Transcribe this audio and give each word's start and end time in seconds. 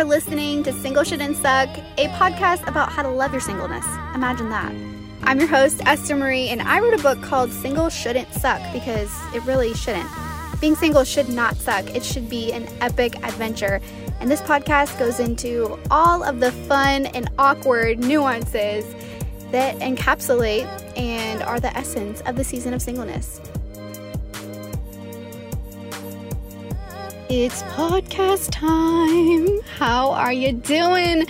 you're 0.00 0.08
listening 0.08 0.62
to 0.62 0.72
Single 0.72 1.04
Shouldn't 1.04 1.36
Suck, 1.36 1.68
a 1.98 2.08
podcast 2.14 2.66
about 2.66 2.90
how 2.90 3.02
to 3.02 3.10
love 3.10 3.32
your 3.32 3.40
singleness. 3.42 3.84
Imagine 4.14 4.48
that. 4.48 4.72
I'm 5.24 5.38
your 5.38 5.46
host, 5.46 5.82
Esther 5.84 6.16
Marie, 6.16 6.48
and 6.48 6.62
I 6.62 6.80
wrote 6.80 6.98
a 6.98 7.02
book 7.02 7.20
called 7.20 7.52
Single 7.52 7.90
Shouldn't 7.90 8.32
Suck 8.32 8.62
because 8.72 9.14
it 9.34 9.44
really 9.44 9.74
shouldn't. 9.74 10.08
Being 10.58 10.74
single 10.74 11.04
should 11.04 11.28
not 11.28 11.54
suck, 11.56 11.94
it 11.94 12.02
should 12.02 12.30
be 12.30 12.50
an 12.50 12.66
epic 12.80 13.14
adventure. 13.16 13.82
And 14.20 14.30
this 14.30 14.40
podcast 14.40 14.98
goes 14.98 15.20
into 15.20 15.78
all 15.90 16.22
of 16.22 16.40
the 16.40 16.52
fun 16.52 17.04
and 17.04 17.30
awkward 17.38 17.98
nuances 17.98 18.86
that 19.50 19.78
encapsulate 19.80 20.64
and 20.98 21.42
are 21.42 21.60
the 21.60 21.76
essence 21.76 22.22
of 22.22 22.36
the 22.36 22.44
season 22.44 22.72
of 22.72 22.80
singleness. 22.80 23.38
It's 27.32 27.62
podcast 27.62 28.50
time. 28.50 29.60
How 29.78 30.10
are 30.10 30.32
you 30.32 30.50
doing? 30.50 31.24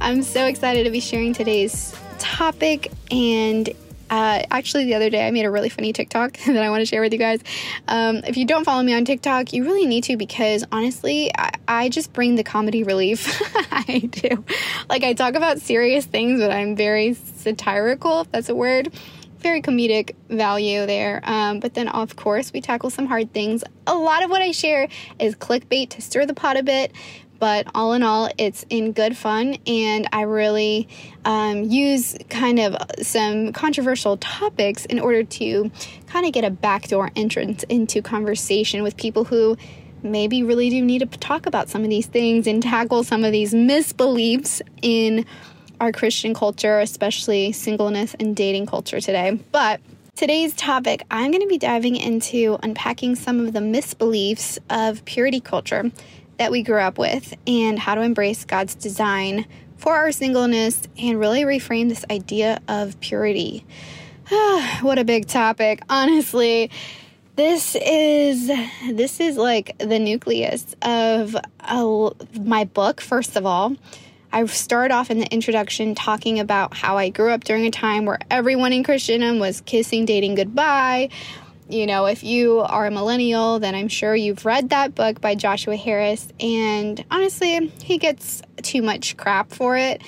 I'm 0.00 0.22
so 0.22 0.46
excited 0.46 0.84
to 0.84 0.90
be 0.90 1.00
sharing 1.00 1.34
today's 1.34 1.96
topic. 2.20 2.92
And 3.10 3.68
uh, 4.08 4.44
actually, 4.52 4.84
the 4.84 4.94
other 4.94 5.10
day 5.10 5.26
I 5.26 5.32
made 5.32 5.44
a 5.44 5.50
really 5.50 5.68
funny 5.68 5.92
TikTok 5.92 6.34
that 6.46 6.62
I 6.62 6.70
want 6.70 6.82
to 6.82 6.86
share 6.86 7.00
with 7.00 7.12
you 7.12 7.18
guys. 7.18 7.40
Um, 7.88 8.18
if 8.18 8.36
you 8.36 8.46
don't 8.46 8.62
follow 8.62 8.84
me 8.84 8.94
on 8.94 9.04
TikTok, 9.04 9.52
you 9.52 9.64
really 9.64 9.84
need 9.84 10.04
to 10.04 10.16
because 10.16 10.64
honestly, 10.70 11.32
I, 11.36 11.50
I 11.66 11.88
just 11.88 12.12
bring 12.12 12.36
the 12.36 12.44
comedy 12.44 12.84
relief. 12.84 13.42
I 13.72 13.98
do. 13.98 14.44
Like, 14.88 15.02
I 15.02 15.12
talk 15.12 15.34
about 15.34 15.58
serious 15.58 16.06
things, 16.06 16.40
but 16.40 16.52
I'm 16.52 16.76
very 16.76 17.14
satirical, 17.14 18.20
if 18.20 18.30
that's 18.30 18.48
a 18.48 18.54
word 18.54 18.92
very 19.42 19.60
comedic 19.60 20.14
value 20.28 20.86
there. 20.86 21.20
Um, 21.24 21.60
but 21.60 21.74
then, 21.74 21.88
of 21.88 22.16
course, 22.16 22.52
we 22.52 22.60
tackle 22.60 22.90
some 22.90 23.06
hard 23.06 23.32
things. 23.32 23.64
A 23.86 23.94
lot 23.94 24.22
of 24.22 24.30
what 24.30 24.42
I 24.42 24.52
share 24.52 24.88
is 25.18 25.34
clickbait 25.34 25.90
to 25.90 26.02
stir 26.02 26.26
the 26.26 26.34
pot 26.34 26.56
a 26.56 26.62
bit. 26.62 26.92
But 27.38 27.66
all 27.74 27.92
in 27.92 28.04
all, 28.04 28.30
it's 28.38 28.64
in 28.70 28.92
good 28.92 29.16
fun, 29.16 29.56
and 29.66 30.08
I 30.12 30.22
really 30.22 30.86
um, 31.24 31.64
use 31.64 32.16
kind 32.30 32.60
of 32.60 32.76
some 33.04 33.52
controversial 33.52 34.16
topics 34.18 34.84
in 34.84 35.00
order 35.00 35.24
to 35.24 35.68
kind 36.06 36.24
of 36.24 36.30
get 36.30 36.44
a 36.44 36.50
backdoor 36.50 37.10
entrance 37.16 37.64
into 37.64 38.00
conversation 38.00 38.84
with 38.84 38.96
people 38.96 39.24
who 39.24 39.56
maybe 40.04 40.44
really 40.44 40.70
do 40.70 40.84
need 40.84 41.00
to 41.00 41.18
talk 41.18 41.46
about 41.46 41.68
some 41.68 41.82
of 41.82 41.90
these 41.90 42.06
things 42.06 42.46
and 42.46 42.62
tackle 42.62 43.02
some 43.02 43.24
of 43.24 43.32
these 43.32 43.52
misbeliefs 43.52 44.62
in 44.80 45.26
our 45.82 45.90
Christian 45.90 46.32
culture, 46.32 46.78
especially 46.78 47.50
singleness 47.50 48.14
and 48.20 48.36
dating 48.36 48.66
culture 48.66 49.00
today. 49.00 49.40
But 49.50 49.80
today's 50.14 50.54
topic, 50.54 51.04
I'm 51.10 51.32
going 51.32 51.42
to 51.42 51.48
be 51.48 51.58
diving 51.58 51.96
into 51.96 52.56
unpacking 52.62 53.16
some 53.16 53.40
of 53.40 53.52
the 53.52 53.58
misbeliefs 53.58 54.58
of 54.70 55.04
purity 55.04 55.40
culture 55.40 55.90
that 56.38 56.52
we 56.52 56.62
grew 56.62 56.78
up 56.78 56.98
with 56.98 57.34
and 57.48 57.80
how 57.80 57.96
to 57.96 58.00
embrace 58.00 58.44
God's 58.44 58.76
design 58.76 59.44
for 59.76 59.96
our 59.96 60.12
singleness 60.12 60.82
and 60.96 61.18
really 61.18 61.42
reframe 61.42 61.88
this 61.88 62.04
idea 62.08 62.60
of 62.68 63.00
purity. 63.00 63.66
what 64.82 65.00
a 65.00 65.04
big 65.04 65.26
topic. 65.26 65.82
Honestly, 65.88 66.70
this 67.34 67.74
is 67.74 68.46
this 68.92 69.18
is 69.18 69.36
like 69.36 69.76
the 69.78 69.98
nucleus 69.98 70.76
of 70.82 71.34
uh, 71.58 72.10
my 72.40 72.64
book 72.64 73.00
first 73.00 73.36
of 73.36 73.46
all 73.46 73.74
I 74.32 74.46
start 74.46 74.90
off 74.90 75.10
in 75.10 75.18
the 75.18 75.26
introduction 75.26 75.94
talking 75.94 76.40
about 76.40 76.74
how 76.74 76.96
I 76.96 77.10
grew 77.10 77.30
up 77.30 77.44
during 77.44 77.66
a 77.66 77.70
time 77.70 78.06
where 78.06 78.18
everyone 78.30 78.72
in 78.72 78.82
Christendom 78.82 79.38
was 79.38 79.60
kissing, 79.60 80.06
dating 80.06 80.36
goodbye. 80.36 81.10
You 81.68 81.86
know, 81.86 82.06
if 82.06 82.24
you 82.24 82.60
are 82.60 82.86
a 82.86 82.90
millennial, 82.90 83.58
then 83.58 83.74
I'm 83.74 83.88
sure 83.88 84.14
you've 84.16 84.46
read 84.46 84.70
that 84.70 84.94
book 84.94 85.20
by 85.20 85.34
Joshua 85.34 85.76
Harris. 85.76 86.28
And 86.40 87.04
honestly, 87.10 87.70
he 87.82 87.98
gets 87.98 88.42
too 88.62 88.80
much 88.80 89.18
crap 89.18 89.50
for 89.50 89.76
it. 89.76 90.00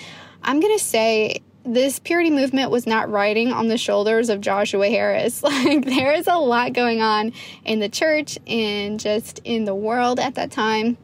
I'm 0.42 0.60
going 0.60 0.76
to 0.76 0.82
say 0.82 1.42
this 1.64 1.98
purity 1.98 2.30
movement 2.30 2.70
was 2.70 2.86
not 2.86 3.10
riding 3.10 3.52
on 3.52 3.68
the 3.68 3.78
shoulders 3.78 4.30
of 4.30 4.40
Joshua 4.40 4.88
Harris. 4.88 5.42
Like, 5.54 5.84
there 5.84 6.12
is 6.12 6.26
a 6.26 6.36
lot 6.36 6.72
going 6.72 7.00
on 7.00 7.32
in 7.64 7.78
the 7.78 7.88
church 7.88 8.38
and 8.46 8.98
just 8.98 9.40
in 9.44 9.64
the 9.64 9.74
world 9.74 10.18
at 10.18 10.34
that 10.34 10.50
time. 10.50 10.96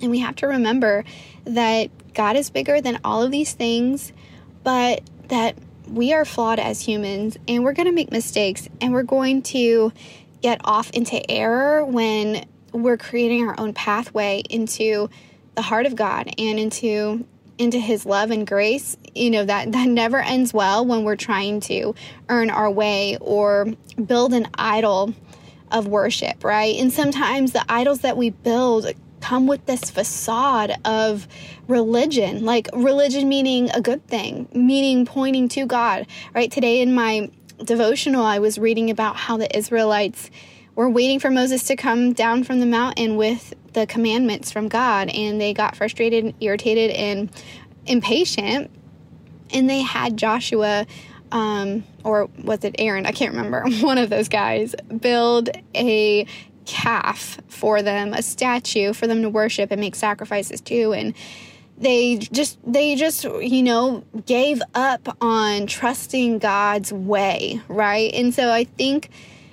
And 0.00 0.10
we 0.10 0.20
have 0.20 0.36
to 0.36 0.46
remember 0.46 1.04
that 1.44 1.90
God 2.18 2.34
is 2.34 2.50
bigger 2.50 2.80
than 2.80 2.98
all 3.04 3.22
of 3.22 3.30
these 3.30 3.52
things, 3.52 4.12
but 4.64 5.02
that 5.28 5.56
we 5.86 6.12
are 6.12 6.24
flawed 6.24 6.58
as 6.58 6.80
humans 6.80 7.36
and 7.46 7.62
we're 7.62 7.72
going 7.72 7.86
to 7.86 7.94
make 7.94 8.10
mistakes 8.10 8.68
and 8.80 8.92
we're 8.92 9.04
going 9.04 9.40
to 9.40 9.92
get 10.42 10.60
off 10.64 10.90
into 10.90 11.30
error 11.30 11.84
when 11.84 12.44
we're 12.72 12.96
creating 12.96 13.46
our 13.46 13.54
own 13.56 13.72
pathway 13.72 14.42
into 14.50 15.08
the 15.54 15.62
heart 15.62 15.86
of 15.86 15.94
God 15.94 16.28
and 16.36 16.58
into 16.58 17.24
into 17.56 17.78
his 17.78 18.04
love 18.04 18.32
and 18.32 18.44
grace. 18.44 18.96
You 19.14 19.30
know 19.30 19.44
that 19.44 19.70
that 19.70 19.86
never 19.88 20.20
ends 20.20 20.52
well 20.52 20.84
when 20.84 21.04
we're 21.04 21.14
trying 21.14 21.60
to 21.60 21.94
earn 22.28 22.50
our 22.50 22.68
way 22.68 23.16
or 23.20 23.68
build 24.04 24.34
an 24.34 24.48
idol 24.56 25.14
of 25.70 25.86
worship 25.86 26.42
right? 26.42 26.74
And 26.80 26.92
sometimes 26.92 27.52
the 27.52 27.64
idols 27.68 28.00
that 28.00 28.16
we 28.16 28.30
build 28.30 28.92
come 29.20 29.46
with 29.46 29.64
this 29.66 29.90
facade 29.90 30.74
of 30.84 31.28
religion, 31.66 32.44
like 32.44 32.68
religion 32.72 33.28
meaning 33.28 33.70
a 33.70 33.80
good 33.80 34.06
thing, 34.06 34.48
meaning 34.52 35.04
pointing 35.06 35.48
to 35.50 35.66
God. 35.66 36.06
Right 36.34 36.50
today 36.50 36.80
in 36.80 36.94
my 36.94 37.30
devotional, 37.62 38.24
I 38.24 38.38
was 38.38 38.58
reading 38.58 38.90
about 38.90 39.16
how 39.16 39.36
the 39.36 39.56
Israelites 39.56 40.30
were 40.74 40.88
waiting 40.88 41.18
for 41.18 41.30
Moses 41.30 41.64
to 41.64 41.76
come 41.76 42.12
down 42.12 42.44
from 42.44 42.60
the 42.60 42.66
mountain 42.66 43.16
with 43.16 43.52
the 43.72 43.86
commandments 43.86 44.52
from 44.52 44.68
God, 44.68 45.08
and 45.08 45.40
they 45.40 45.52
got 45.52 45.76
frustrated, 45.76 46.24
and 46.24 46.34
irritated, 46.40 46.92
and 46.92 47.30
impatient. 47.86 48.70
And 49.52 49.68
they 49.68 49.80
had 49.80 50.16
Joshua, 50.16 50.86
um, 51.32 51.84
or 52.04 52.28
was 52.44 52.62
it 52.62 52.76
Aaron? 52.78 53.06
I 53.06 53.12
can't 53.12 53.34
remember. 53.34 53.64
One 53.80 53.98
of 53.98 54.08
those 54.08 54.28
guys 54.28 54.74
build 55.00 55.50
a 55.74 56.26
calf 56.68 57.38
for 57.48 57.82
them, 57.82 58.12
a 58.12 58.22
statue 58.22 58.92
for 58.92 59.06
them 59.08 59.22
to 59.22 59.30
worship 59.30 59.72
and 59.72 59.80
make 59.80 59.96
sacrifices 59.96 60.60
to. 60.60 60.92
And 60.92 61.14
they 61.78 62.18
just 62.18 62.58
they 62.64 62.94
just 62.94 63.24
you 63.24 63.62
know 63.62 64.04
gave 64.26 64.60
up 64.74 65.16
on 65.20 65.66
trusting 65.66 66.38
God's 66.38 66.92
way, 66.92 67.60
right? 67.68 68.12
And 68.14 68.34
so 68.34 68.52
I 68.52 68.64
think 68.64 69.08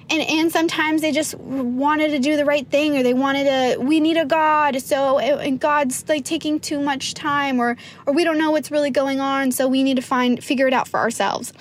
and 0.10 0.22
and 0.22 0.52
sometimes 0.52 1.02
they 1.02 1.12
just 1.12 1.36
wanted 1.36 2.10
to 2.10 2.20
do 2.20 2.36
the 2.36 2.46
right 2.46 2.68
thing 2.70 2.98
or 2.98 3.04
they 3.04 3.14
wanted 3.14 3.46
to 3.46 3.82
we 3.82 4.00
need 4.00 4.18
a 4.18 4.26
god 4.26 4.80
so 4.80 5.18
and 5.18 5.60
god's 5.60 6.08
like 6.08 6.24
taking 6.24 6.60
too 6.60 6.80
much 6.80 7.16
time 7.16 7.60
or 7.60 7.76
or 8.06 8.14
we 8.14 8.24
don't 8.24 8.38
know 8.38 8.52
what's 8.52 8.70
really 8.70 8.92
going 8.92 9.20
on 9.20 9.52
so 9.52 9.68
we 9.68 9.82
need 9.82 9.96
to 9.96 10.04
find 10.04 10.44
figure 10.44 10.68
it 10.68 10.74
out 10.74 10.88
for 10.88 11.00
ourselves 11.00 11.54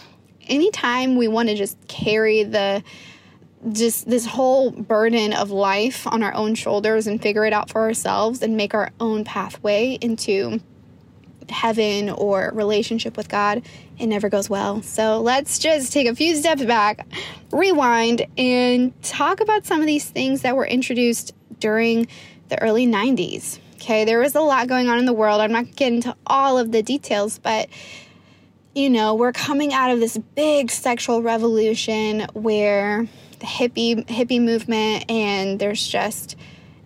anytime 0.46 1.16
we 1.16 1.26
want 1.26 1.48
to 1.48 1.54
just 1.54 1.78
carry 1.88 2.42
the 2.42 2.82
just 3.72 4.08
this 4.08 4.26
whole 4.26 4.70
burden 4.70 5.32
of 5.32 5.50
life 5.50 6.06
on 6.06 6.22
our 6.22 6.34
own 6.34 6.54
shoulders 6.54 7.06
and 7.06 7.20
figure 7.20 7.44
it 7.44 7.52
out 7.52 7.70
for 7.70 7.80
ourselves 7.82 8.42
and 8.42 8.56
make 8.56 8.74
our 8.74 8.90
own 9.00 9.24
pathway 9.24 9.98
into 10.00 10.60
heaven 11.48 12.10
or 12.10 12.50
relationship 12.54 13.16
with 13.16 13.28
God, 13.28 13.62
it 13.98 14.06
never 14.06 14.28
goes 14.28 14.48
well. 14.50 14.82
So 14.82 15.20
let's 15.20 15.58
just 15.58 15.92
take 15.92 16.06
a 16.06 16.14
few 16.14 16.34
steps 16.36 16.64
back, 16.64 17.06
rewind, 17.52 18.26
and 18.36 18.92
talk 19.02 19.40
about 19.40 19.66
some 19.66 19.80
of 19.80 19.86
these 19.86 20.04
things 20.04 20.42
that 20.42 20.56
were 20.56 20.66
introduced 20.66 21.34
during 21.60 22.06
the 22.48 22.60
early 22.62 22.86
90s. 22.86 23.58
Okay, 23.74 24.04
there 24.04 24.18
was 24.18 24.34
a 24.34 24.40
lot 24.40 24.66
going 24.66 24.88
on 24.88 24.98
in 24.98 25.04
the 25.04 25.12
world. 25.12 25.40
I'm 25.40 25.52
not 25.52 25.76
getting 25.76 25.96
into 25.96 26.16
all 26.26 26.58
of 26.58 26.72
the 26.72 26.82
details, 26.82 27.38
but 27.38 27.68
you 28.74 28.90
know, 28.90 29.14
we're 29.14 29.32
coming 29.32 29.72
out 29.72 29.90
of 29.90 30.00
this 30.00 30.18
big 30.34 30.70
sexual 30.70 31.22
revolution 31.22 32.26
where 32.32 33.06
hippie 33.44 34.04
hippie 34.06 34.40
movement 34.40 35.10
and 35.10 35.58
there's 35.58 35.86
just 35.86 36.36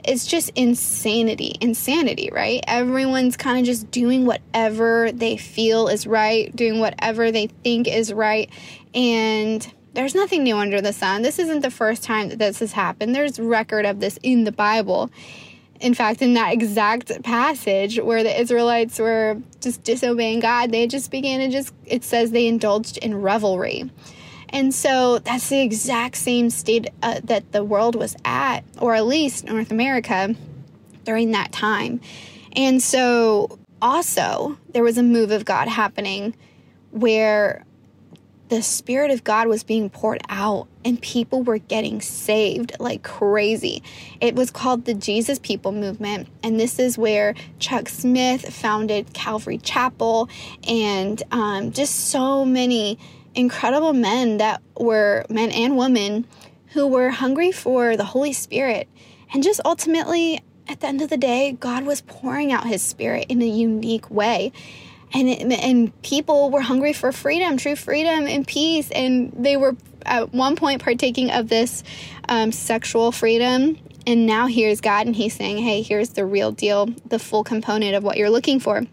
it's 0.04 0.26
just 0.26 0.50
insanity 0.50 1.56
insanity 1.60 2.30
right? 2.32 2.62
Everyone's 2.66 3.36
kind 3.36 3.58
of 3.58 3.64
just 3.64 3.90
doing 3.90 4.26
whatever 4.26 5.10
they 5.12 5.36
feel 5.36 5.88
is 5.88 6.06
right 6.06 6.54
doing 6.54 6.80
whatever 6.80 7.30
they 7.30 7.46
think 7.46 7.88
is 7.88 8.12
right 8.12 8.50
and 8.94 9.72
there's 9.94 10.14
nothing 10.14 10.44
new 10.44 10.56
under 10.56 10.80
the 10.80 10.92
sun. 10.92 11.22
This 11.22 11.38
isn't 11.38 11.60
the 11.60 11.70
first 11.70 12.04
time 12.04 12.28
that 12.28 12.38
this 12.38 12.60
has 12.60 12.72
happened. 12.72 13.14
There's 13.14 13.40
record 13.40 13.84
of 13.84 13.98
this 13.98 14.18
in 14.22 14.44
the 14.44 14.52
bible. 14.52 15.10
In 15.80 15.94
fact 15.94 16.22
in 16.22 16.34
that 16.34 16.52
exact 16.52 17.22
passage 17.22 17.98
where 18.00 18.22
the 18.22 18.40
israelites 18.40 18.98
were 18.98 19.40
just 19.60 19.84
disobeying 19.84 20.40
god 20.40 20.72
they 20.72 20.88
just 20.88 21.10
began 21.10 21.38
to 21.38 21.48
just 21.48 21.72
it 21.86 22.02
says 22.02 22.32
they 22.32 22.48
indulged 22.48 22.98
in 22.98 23.20
revelry 23.22 23.88
and 24.50 24.74
so 24.74 25.18
that's 25.18 25.48
the 25.48 25.60
exact 25.60 26.16
same 26.16 26.50
state 26.50 26.88
uh, 27.02 27.20
that 27.24 27.52
the 27.52 27.64
world 27.64 27.94
was 27.94 28.16
at, 28.24 28.60
or 28.78 28.94
at 28.94 29.06
least 29.06 29.44
North 29.44 29.70
America 29.70 30.34
during 31.04 31.32
that 31.32 31.52
time. 31.52 32.00
And 32.52 32.82
so 32.82 33.58
also, 33.80 34.58
there 34.72 34.82
was 34.82 34.98
a 34.98 35.02
move 35.02 35.30
of 35.30 35.44
God 35.44 35.68
happening 35.68 36.34
where 36.90 37.64
the 38.48 38.62
Spirit 38.62 39.10
of 39.10 39.24
God 39.24 39.46
was 39.46 39.62
being 39.62 39.90
poured 39.90 40.22
out 40.28 40.68
and 40.84 41.00
people 41.00 41.42
were 41.42 41.58
getting 41.58 42.00
saved 42.00 42.72
like 42.80 43.02
crazy. 43.02 43.82
It 44.20 44.34
was 44.34 44.50
called 44.50 44.86
the 44.86 44.94
Jesus 44.94 45.38
People 45.38 45.72
Movement. 45.72 46.28
And 46.42 46.58
this 46.58 46.78
is 46.78 46.96
where 46.96 47.34
Chuck 47.58 47.88
Smith 47.88 48.52
founded 48.54 49.12
Calvary 49.12 49.58
Chapel 49.58 50.30
and 50.66 51.22
um, 51.30 51.72
just 51.72 52.08
so 52.08 52.44
many 52.44 52.98
incredible 53.38 53.92
men 53.92 54.38
that 54.38 54.62
were 54.78 55.24
men 55.30 55.50
and 55.50 55.76
women 55.76 56.26
who 56.72 56.86
were 56.86 57.10
hungry 57.10 57.52
for 57.52 57.96
the 57.96 58.04
Holy 58.04 58.32
Spirit. 58.32 58.88
And 59.32 59.42
just 59.42 59.60
ultimately, 59.64 60.42
at 60.68 60.80
the 60.80 60.86
end 60.86 61.00
of 61.00 61.08
the 61.08 61.16
day, 61.16 61.52
God 61.52 61.84
was 61.84 62.02
pouring 62.02 62.52
out 62.52 62.66
his 62.66 62.82
spirit 62.82 63.26
in 63.28 63.40
a 63.40 63.48
unique 63.48 64.10
way 64.10 64.52
and 65.12 65.28
it, 65.28 65.52
and 65.52 66.02
people 66.02 66.50
were 66.50 66.60
hungry 66.60 66.92
for 66.92 67.12
freedom, 67.12 67.56
true 67.56 67.76
freedom 67.76 68.26
and 68.26 68.46
peace, 68.46 68.90
and 68.90 69.32
they 69.36 69.56
were 69.56 69.76
at 70.04 70.32
one 70.32 70.56
point 70.56 70.82
partaking 70.82 71.30
of 71.30 71.48
this 71.48 71.82
um, 72.28 72.52
sexual 72.52 73.12
freedom. 73.12 73.78
And 74.06 74.26
now 74.26 74.46
here's 74.46 74.80
God, 74.80 75.06
and 75.06 75.16
He's 75.16 75.34
saying, 75.34 75.58
"Hey, 75.58 75.82
here's 75.82 76.10
the 76.10 76.24
real 76.24 76.52
deal, 76.52 76.86
the 77.06 77.18
full 77.18 77.44
component 77.44 77.94
of 77.94 78.02
what 78.02 78.16
you're 78.16 78.30
looking 78.30 78.60
for." 78.60 78.86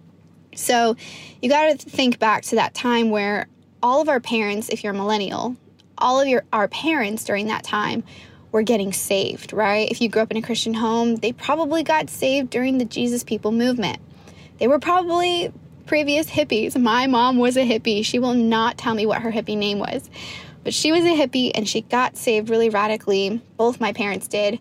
So 0.55 0.95
you 1.41 1.49
got 1.49 1.79
to 1.79 1.89
think 1.89 2.17
back 2.17 2.43
to 2.43 2.55
that 2.55 2.73
time 2.73 3.09
where 3.09 3.47
all 3.85 4.01
of 4.01 4.09
our 4.09 4.19
parents, 4.19 4.69
if 4.69 4.83
you're 4.83 4.93
a 4.93 4.97
millennial, 4.97 5.55
all 5.99 6.19
of 6.19 6.27
your 6.27 6.43
our 6.51 6.67
parents 6.67 7.23
during 7.23 7.45
that 7.49 7.63
time 7.63 8.03
were 8.51 8.63
getting 8.63 8.91
saved, 8.91 9.53
right? 9.53 9.91
If 9.91 10.01
you 10.01 10.09
grew 10.09 10.23
up 10.23 10.31
in 10.31 10.37
a 10.37 10.41
Christian 10.41 10.73
home, 10.73 11.17
they 11.17 11.31
probably 11.31 11.83
got 11.83 12.09
saved 12.09 12.49
during 12.49 12.79
the 12.79 12.85
Jesus 12.85 13.23
People 13.23 13.51
movement. 13.51 13.99
They 14.57 14.67
were 14.67 14.79
probably 14.79 15.53
previous 15.85 16.27
hippies. 16.27 16.75
My 16.75 17.05
mom 17.05 17.37
was 17.37 17.57
a 17.57 17.59
hippie. 17.59 18.03
She 18.03 18.17
will 18.17 18.33
not 18.33 18.79
tell 18.79 18.95
me 18.95 19.05
what 19.05 19.21
her 19.21 19.31
hippie 19.31 19.55
name 19.55 19.77
was, 19.77 20.09
but 20.63 20.73
she 20.73 20.91
was 20.91 21.03
a 21.05 21.15
hippie 21.15 21.51
and 21.53 21.69
she 21.69 21.81
got 21.81 22.17
saved 22.17 22.49
really 22.49 22.69
radically. 22.69 23.39
Both 23.55 23.79
my 23.79 23.93
parents 23.93 24.27
did. 24.27 24.59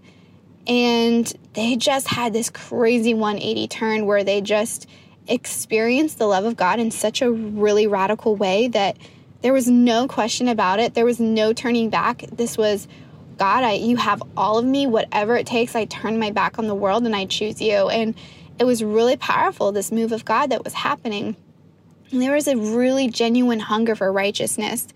And 0.66 1.32
they 1.54 1.76
just 1.76 2.08
had 2.08 2.34
this 2.34 2.50
crazy 2.50 3.14
180 3.14 3.68
turn 3.68 4.04
where 4.04 4.22
they 4.22 4.42
just 4.42 4.86
experienced 5.26 6.18
the 6.18 6.26
love 6.26 6.44
of 6.44 6.56
God 6.56 6.78
in 6.78 6.90
such 6.90 7.22
a 7.22 7.32
really 7.32 7.86
radical 7.86 8.36
way 8.36 8.68
that 8.68 8.98
there 9.44 9.52
was 9.52 9.68
no 9.68 10.08
question 10.08 10.48
about 10.48 10.80
it. 10.80 10.94
There 10.94 11.04
was 11.04 11.20
no 11.20 11.52
turning 11.52 11.90
back. 11.90 12.24
This 12.32 12.56
was 12.56 12.88
God, 13.36 13.62
I 13.62 13.72
you 13.72 13.96
have 13.96 14.22
all 14.38 14.56
of 14.56 14.64
me, 14.64 14.86
whatever 14.86 15.36
it 15.36 15.46
takes. 15.46 15.76
I 15.76 15.84
turn 15.84 16.18
my 16.18 16.30
back 16.30 16.58
on 16.58 16.66
the 16.66 16.74
world 16.74 17.04
and 17.04 17.14
I 17.14 17.26
choose 17.26 17.60
you. 17.60 17.90
And 17.90 18.14
it 18.58 18.64
was 18.64 18.82
really 18.82 19.18
powerful, 19.18 19.70
this 19.70 19.92
move 19.92 20.12
of 20.12 20.24
God 20.24 20.48
that 20.48 20.64
was 20.64 20.72
happening. 20.72 21.36
And 22.10 22.22
there 22.22 22.32
was 22.32 22.48
a 22.48 22.56
really 22.56 23.08
genuine 23.08 23.60
hunger 23.60 23.94
for 23.94 24.10
righteousness. 24.10 24.88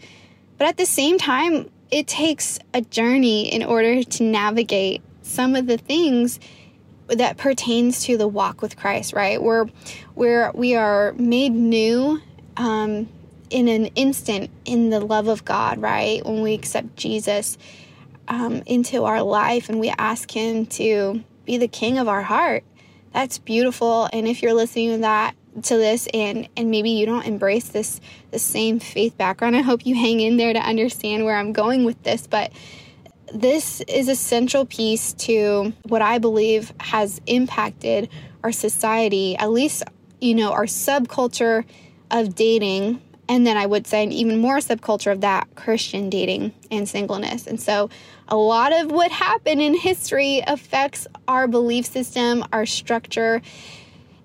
But 0.56 0.66
at 0.66 0.78
the 0.78 0.86
same 0.86 1.18
time, 1.18 1.68
it 1.90 2.06
takes 2.06 2.58
a 2.72 2.80
journey 2.80 3.52
in 3.52 3.62
order 3.62 4.02
to 4.02 4.22
navigate 4.22 5.02
some 5.20 5.56
of 5.56 5.66
the 5.66 5.76
things 5.76 6.40
that 7.08 7.36
pertains 7.36 8.02
to 8.04 8.16
the 8.16 8.26
walk 8.26 8.62
with 8.62 8.78
Christ, 8.78 9.12
right? 9.12 9.42
Where 9.42 9.66
where 10.14 10.52
we 10.54 10.74
are 10.74 11.12
made 11.18 11.52
new 11.52 12.22
um, 12.56 13.10
in 13.50 13.68
an 13.68 13.86
instant 13.86 14.50
in 14.64 14.90
the 14.90 15.00
love 15.00 15.28
of 15.28 15.44
God, 15.44 15.78
right? 15.78 16.24
When 16.24 16.42
we 16.42 16.54
accept 16.54 16.96
Jesus 16.96 17.58
um, 18.28 18.62
into 18.66 19.04
our 19.04 19.22
life 19.22 19.68
and 19.68 19.80
we 19.80 19.92
ask 19.98 20.30
Him 20.30 20.66
to 20.66 21.22
be 21.44 21.56
the 21.56 21.68
King 21.68 21.98
of 21.98 22.08
our 22.08 22.22
heart 22.22 22.64
that's 23.12 23.38
beautiful. 23.38 24.08
And 24.12 24.28
if 24.28 24.42
you're 24.42 24.54
listening 24.54 24.92
to 24.92 24.98
that 24.98 25.34
to 25.62 25.76
this 25.76 26.06
and 26.14 26.48
and 26.56 26.70
maybe 26.70 26.90
you 26.90 27.04
don't 27.04 27.26
embrace 27.26 27.70
this 27.70 28.00
the 28.30 28.38
same 28.38 28.78
faith 28.78 29.16
background, 29.18 29.56
I 29.56 29.62
hope 29.62 29.86
you 29.86 29.94
hang 29.94 30.20
in 30.20 30.36
there 30.36 30.52
to 30.52 30.60
understand 30.60 31.24
where 31.24 31.36
I'm 31.36 31.52
going 31.52 31.84
with 31.84 32.00
this. 32.02 32.26
But 32.26 32.52
this 33.34 33.80
is 33.82 34.08
a 34.08 34.14
central 34.14 34.66
piece 34.66 35.14
to 35.14 35.72
what 35.84 36.00
I 36.00 36.18
believe 36.18 36.72
has 36.80 37.20
impacted 37.26 38.08
our 38.44 38.52
society, 38.52 39.36
at 39.36 39.50
least, 39.50 39.82
you 40.20 40.34
know, 40.34 40.52
our 40.52 40.66
subculture 40.66 41.64
of 42.10 42.34
dating. 42.34 43.02
And 43.28 43.46
then 43.46 43.56
I 43.56 43.66
would 43.66 43.86
say 43.86 44.02
an 44.02 44.12
even 44.12 44.38
more 44.38 44.58
subculture 44.58 45.12
of 45.12 45.20
that 45.20 45.54
Christian 45.54 46.08
dating 46.08 46.52
and 46.70 46.88
singleness. 46.88 47.46
And 47.46 47.60
so 47.60 47.90
a 48.26 48.36
lot 48.36 48.72
of 48.72 48.90
what 48.90 49.10
happened 49.10 49.60
in 49.60 49.74
history 49.74 50.42
affects 50.46 51.06
our 51.26 51.46
belief 51.46 51.86
system, 51.86 52.44
our 52.52 52.64
structure, 52.64 53.42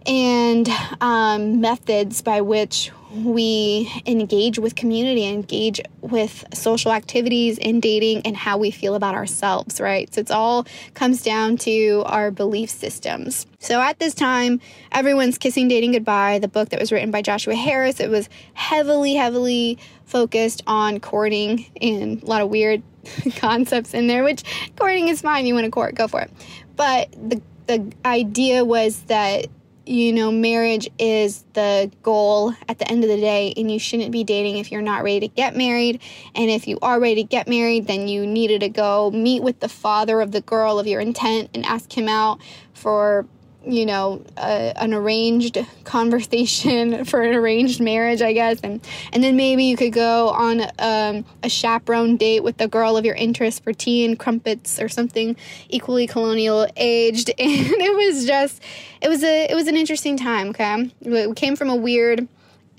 and 0.05 0.69
um, 1.01 1.61
methods 1.61 2.21
by 2.21 2.41
which 2.41 2.91
we 3.13 3.91
engage 4.07 4.57
with 4.57 4.75
community, 4.75 5.25
engage 5.25 5.79
with 6.01 6.43
social 6.53 6.91
activities 6.91 7.59
and 7.59 7.81
dating, 7.81 8.21
and 8.25 8.35
how 8.35 8.57
we 8.57 8.71
feel 8.71 8.95
about 8.95 9.13
ourselves, 9.13 9.79
right? 9.79 10.11
So 10.13 10.21
it's 10.21 10.31
all 10.31 10.65
comes 10.95 11.21
down 11.21 11.57
to 11.57 12.03
our 12.07 12.31
belief 12.31 12.71
systems. 12.71 13.45
So 13.59 13.79
at 13.79 13.99
this 13.99 14.15
time, 14.15 14.59
everyone's 14.91 15.37
kissing, 15.37 15.67
dating 15.67 15.91
goodbye. 15.91 16.39
The 16.39 16.47
book 16.47 16.69
that 16.69 16.79
was 16.79 16.91
written 16.91 17.11
by 17.11 17.21
Joshua 17.21 17.55
Harris, 17.55 17.99
it 17.99 18.09
was 18.09 18.29
heavily, 18.53 19.13
heavily 19.13 19.77
focused 20.05 20.63
on 20.65 20.99
courting 20.99 21.67
and 21.79 22.21
a 22.23 22.25
lot 22.25 22.41
of 22.41 22.49
weird 22.49 22.81
concepts 23.35 23.93
in 23.93 24.07
there, 24.07 24.23
which 24.23 24.43
courting 24.75 25.07
is 25.07 25.21
fine. 25.21 25.45
You 25.45 25.53
want 25.53 25.65
to 25.65 25.71
court, 25.71 25.93
go 25.93 26.07
for 26.07 26.21
it. 26.21 26.31
But 26.75 27.11
the 27.11 27.41
the 27.65 27.93
idea 28.03 28.65
was 28.65 29.03
that 29.03 29.47
you 29.85 30.13
know 30.13 30.31
marriage 30.31 30.89
is 30.97 31.43
the 31.53 31.91
goal 32.01 32.53
at 32.69 32.79
the 32.79 32.89
end 32.89 33.03
of 33.03 33.09
the 33.09 33.17
day 33.17 33.53
and 33.57 33.71
you 33.71 33.79
shouldn't 33.79 34.11
be 34.11 34.23
dating 34.23 34.57
if 34.57 34.71
you're 34.71 34.81
not 34.81 35.03
ready 35.03 35.21
to 35.21 35.27
get 35.27 35.55
married. 35.55 36.01
And 36.35 36.49
if 36.49 36.67
you 36.67 36.79
are 36.81 36.99
ready 36.99 37.15
to 37.15 37.23
get 37.23 37.47
married 37.47 37.87
then 37.87 38.07
you 38.07 38.25
needed 38.25 38.61
to 38.61 38.69
go 38.69 39.11
meet 39.11 39.43
with 39.43 39.59
the 39.59 39.69
father 39.69 40.21
of 40.21 40.31
the 40.31 40.41
girl 40.41 40.79
of 40.79 40.87
your 40.87 41.01
intent 41.01 41.49
and 41.53 41.65
ask 41.65 41.95
him 41.97 42.07
out 42.07 42.39
for 42.73 43.25
you 43.65 43.85
know 43.85 44.23
an 44.37 44.93
arranged 44.93 45.57
conversation 45.83 47.05
for 47.11 47.21
an 47.21 47.33
arranged 47.33 47.79
marriage 47.81 48.21
i 48.21 48.33
guess. 48.33 48.59
And 48.61 48.81
and 49.11 49.23
then 49.23 49.35
maybe 49.35 49.65
you 49.65 49.77
could 49.77 49.93
go 49.93 50.29
on 50.29 50.61
um, 50.79 51.25
a 51.43 51.49
chaperone 51.49 52.17
date 52.17 52.43
with 52.43 52.57
the 52.57 52.67
girl 52.67 52.97
of 52.97 53.05
your 53.05 53.15
interest 53.15 53.63
for 53.63 53.73
tea 53.73 54.05
and 54.05 54.17
crumpets 54.17 54.79
or 54.79 54.89
something 54.89 55.35
equally 55.69 56.07
colonial 56.07 56.67
aged. 56.75 57.31
And 57.43 57.67
it 57.81 57.95
was 57.95 58.25
just 58.25 58.61
it 59.01 59.09
was 59.09 59.23
a 59.23 59.49
it 59.49 59.55
was 59.55 59.67
an 59.67 59.75
interesting 59.75 60.17
time 60.17 60.49
okay? 60.49 60.91
We 61.01 61.33
came 61.33 61.55
from 61.55 61.69
a 61.69 61.75
weird 61.75 62.27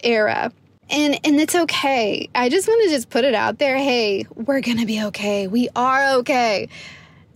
era. 0.02 0.52
And 0.90 1.18
and 1.24 1.40
it's 1.40 1.54
okay. 1.54 2.28
I 2.34 2.48
just 2.48 2.68
want 2.68 2.82
to 2.84 2.90
just 2.90 3.10
put 3.10 3.24
it 3.24 3.34
out 3.34 3.58
there. 3.58 3.76
Hey 3.76 4.26
we're 4.34 4.60
gonna 4.60 4.86
be 4.86 5.02
okay. 5.04 5.46
We 5.46 5.68
are 5.76 6.16
okay. 6.18 6.68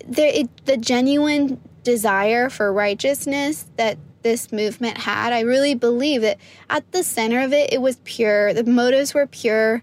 There 0.06 0.32
it, 0.32 0.66
the 0.66 0.76
genuine 0.76 1.60
desire 1.88 2.50
for 2.50 2.70
righteousness 2.70 3.64
that 3.76 3.96
this 4.22 4.52
movement 4.52 4.98
had. 4.98 5.32
I 5.32 5.40
really 5.40 5.74
believe 5.74 6.20
that 6.20 6.36
at 6.68 6.92
the 6.92 7.02
center 7.02 7.40
of 7.40 7.54
it, 7.54 7.72
it 7.72 7.80
was 7.80 7.96
pure. 8.04 8.52
The 8.52 8.64
motives 8.64 9.14
were 9.14 9.26
pure, 9.26 9.82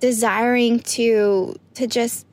desiring 0.00 0.80
to 0.80 1.54
to 1.74 1.86
just 1.86 2.26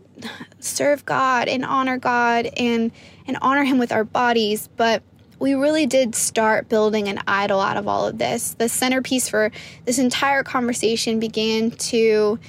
serve 0.60 1.06
God 1.06 1.48
and 1.48 1.64
honor 1.64 2.00
God 2.00 2.50
and 2.58 2.92
and 3.28 3.38
honor 3.44 3.64
Him 3.64 3.78
with 3.78 3.92
our 3.92 4.04
bodies. 4.04 4.70
But 4.76 5.04
we 5.38 5.54
really 5.54 5.86
did 5.86 6.16
start 6.16 6.68
building 6.68 7.08
an 7.08 7.20
idol 7.28 7.60
out 7.60 7.78
of 7.78 7.88
all 7.88 8.08
of 8.08 8.18
this. 8.18 8.56
The 8.56 8.68
centerpiece 8.68 9.30
for 9.30 9.52
this 9.86 10.00
entire 10.00 10.42
conversation 10.42 11.20
began 11.20 11.70
to 11.70 12.40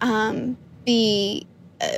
um, 0.00 0.56
be 0.86 1.46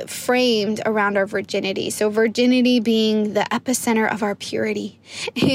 framed 0.07 0.81
around 0.85 1.17
our 1.17 1.25
virginity. 1.25 1.89
So, 1.89 2.09
virginity 2.09 2.79
being 2.79 3.33
the 3.33 3.45
epicenter 3.51 4.11
of 4.11 4.23
our 4.23 4.35
purity. 4.35 4.99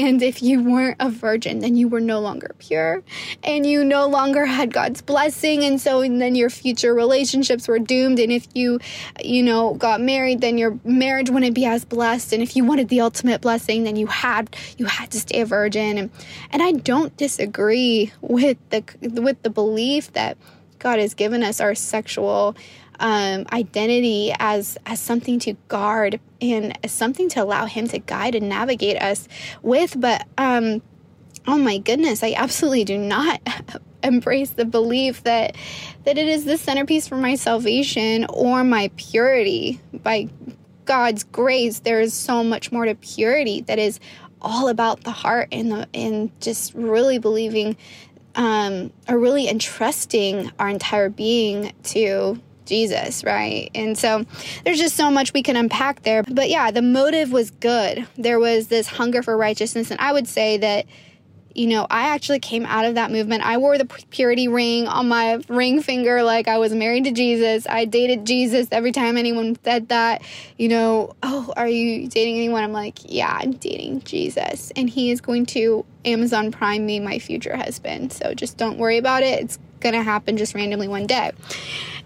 And 0.05 0.21
if 0.21 0.41
you 0.43 0.61
weren't 0.63 0.97
a 0.99 1.09
virgin, 1.09 1.59
then 1.59 1.75
you 1.75 1.87
were 1.87 2.01
no 2.01 2.19
longer 2.19 2.55
pure 2.59 3.03
and 3.43 3.65
you 3.65 3.83
no 3.83 4.07
longer 4.07 4.45
had 4.45 4.73
God's 4.73 5.01
blessing. 5.01 5.63
And 5.63 5.79
so, 5.79 6.01
and 6.01 6.21
then 6.21 6.35
your 6.35 6.49
future 6.49 6.93
relationships 6.93 7.67
were 7.67 7.79
doomed. 7.79 8.19
And 8.19 8.31
if 8.31 8.47
you, 8.53 8.79
you 9.23 9.41
know, 9.41 9.75
got 9.75 10.01
married, 10.01 10.41
then 10.41 10.57
your 10.57 10.77
marriage 10.83 11.29
wouldn't 11.29 11.55
be 11.55 11.65
as 11.65 11.85
blessed. 11.85 12.33
And 12.33 12.43
if 12.43 12.55
you 12.55 12.65
wanted 12.65 12.89
the 12.89 13.01
ultimate 13.01 13.41
blessing, 13.41 13.83
then 13.83 13.95
you 13.95 14.07
had, 14.07 14.55
you 14.77 14.85
had 14.85 15.11
to 15.11 15.19
stay 15.19 15.41
a 15.41 15.45
virgin. 15.45 15.97
And, 15.97 16.11
and 16.51 16.61
I 16.61 16.73
don't 16.73 17.15
disagree 17.15 18.11
with 18.21 18.57
the, 18.69 18.83
with 19.01 19.41
the 19.43 19.49
belief 19.49 20.11
that 20.13 20.37
God 20.79 20.99
has 20.99 21.13
given 21.13 21.41
us 21.41 21.59
our 21.59 21.73
sexual 21.73 22.55
um, 22.99 23.45
identity 23.51 24.33
as 24.39 24.77
as 24.85 24.99
something 24.99 25.39
to 25.39 25.53
guard 25.67 26.19
and 26.41 26.77
as 26.83 26.91
something 26.91 27.29
to 27.29 27.43
allow 27.43 27.65
Him 27.65 27.87
to 27.89 27.99
guide 27.99 28.35
and 28.35 28.49
navigate 28.49 29.01
us 29.01 29.27
with. 29.61 29.99
But 29.99 30.25
um, 30.37 30.81
oh 31.47 31.57
my 31.57 31.77
goodness, 31.77 32.23
I 32.23 32.33
absolutely 32.35 32.83
do 32.83 32.97
not 32.97 33.41
embrace 34.03 34.51
the 34.51 34.65
belief 34.65 35.23
that 35.23 35.55
that 36.03 36.17
it 36.17 36.27
is 36.27 36.45
the 36.45 36.57
centerpiece 36.57 37.07
for 37.07 37.17
my 37.17 37.35
salvation 37.35 38.25
or 38.29 38.63
my 38.63 38.91
purity. 38.97 39.79
By 39.93 40.29
God's 40.85 41.23
grace, 41.23 41.79
there 41.79 41.99
is 41.99 42.13
so 42.13 42.43
much 42.43 42.71
more 42.71 42.85
to 42.85 42.95
purity 42.95 43.61
that 43.61 43.79
is 43.79 43.99
all 44.41 44.67
about 44.67 45.03
the 45.03 45.11
heart 45.11 45.49
and 45.51 45.71
the 45.71 45.87
and 45.93 46.31
just 46.39 46.73
really 46.75 47.17
believing 47.17 47.75
um, 48.35 48.91
are 49.07 49.17
really 49.17 49.49
entrusting 49.49 50.51
our 50.59 50.69
entire 50.69 51.09
being 51.09 51.73
to 51.83 52.39
Jesus, 52.65 53.23
right? 53.23 53.69
And 53.75 53.97
so 53.97 54.25
there's 54.63 54.79
just 54.79 54.95
so 54.95 55.09
much 55.11 55.33
we 55.33 55.43
can 55.43 55.55
unpack 55.55 56.03
there. 56.03 56.23
But 56.23 56.49
yeah, 56.49 56.71
the 56.71 56.81
motive 56.81 57.31
was 57.31 57.51
good. 57.51 58.07
There 58.17 58.39
was 58.39 58.67
this 58.67 58.87
hunger 58.87 59.23
for 59.23 59.37
righteousness. 59.37 59.91
And 59.91 59.99
I 59.99 60.13
would 60.13 60.27
say 60.27 60.57
that 60.57 60.85
you 61.55 61.67
know, 61.67 61.87
I 61.89 62.09
actually 62.09 62.39
came 62.39 62.65
out 62.65 62.83
of 62.83 62.95
that 62.95 63.11
movement. 63.11 63.43
I 63.43 63.57
wore 63.57 63.77
the 63.77 63.85
purity 63.85 64.49
ring 64.49 64.87
on 64.87 65.07
my 65.07 65.41
ring 65.47 65.81
finger 65.81 66.21
like 66.21 66.49
I 66.49 66.57
was 66.57 66.73
married 66.73 67.05
to 67.05 67.11
Jesus. 67.11 67.65
I 67.67 67.85
dated 67.85 68.25
Jesus 68.25 68.67
every 68.71 68.91
time 68.91 69.15
anyone 69.15 69.57
said 69.63 69.87
that, 69.87 70.21
you 70.57 70.67
know, 70.67 71.15
oh, 71.23 71.53
are 71.55 71.67
you 71.67 72.09
dating 72.09 72.35
anyone? 72.35 72.63
I'm 72.63 72.73
like, 72.73 72.99
yeah, 73.05 73.39
I'm 73.39 73.53
dating 73.53 74.01
Jesus. 74.01 74.73
And 74.75 74.89
he 74.89 75.11
is 75.11 75.21
going 75.21 75.45
to 75.47 75.85
Amazon 76.03 76.51
Prime 76.51 76.85
me 76.85 76.99
my 76.99 77.19
future 77.19 77.55
husband. 77.55 78.11
So 78.11 78.33
just 78.33 78.57
don't 78.57 78.77
worry 78.77 78.97
about 78.97 79.23
it. 79.23 79.41
It's 79.41 79.57
going 79.85 79.93
to 79.95 80.01
happen 80.01 80.35
just 80.35 80.55
randomly 80.55 80.87
one 80.87 81.05
day. 81.05 81.31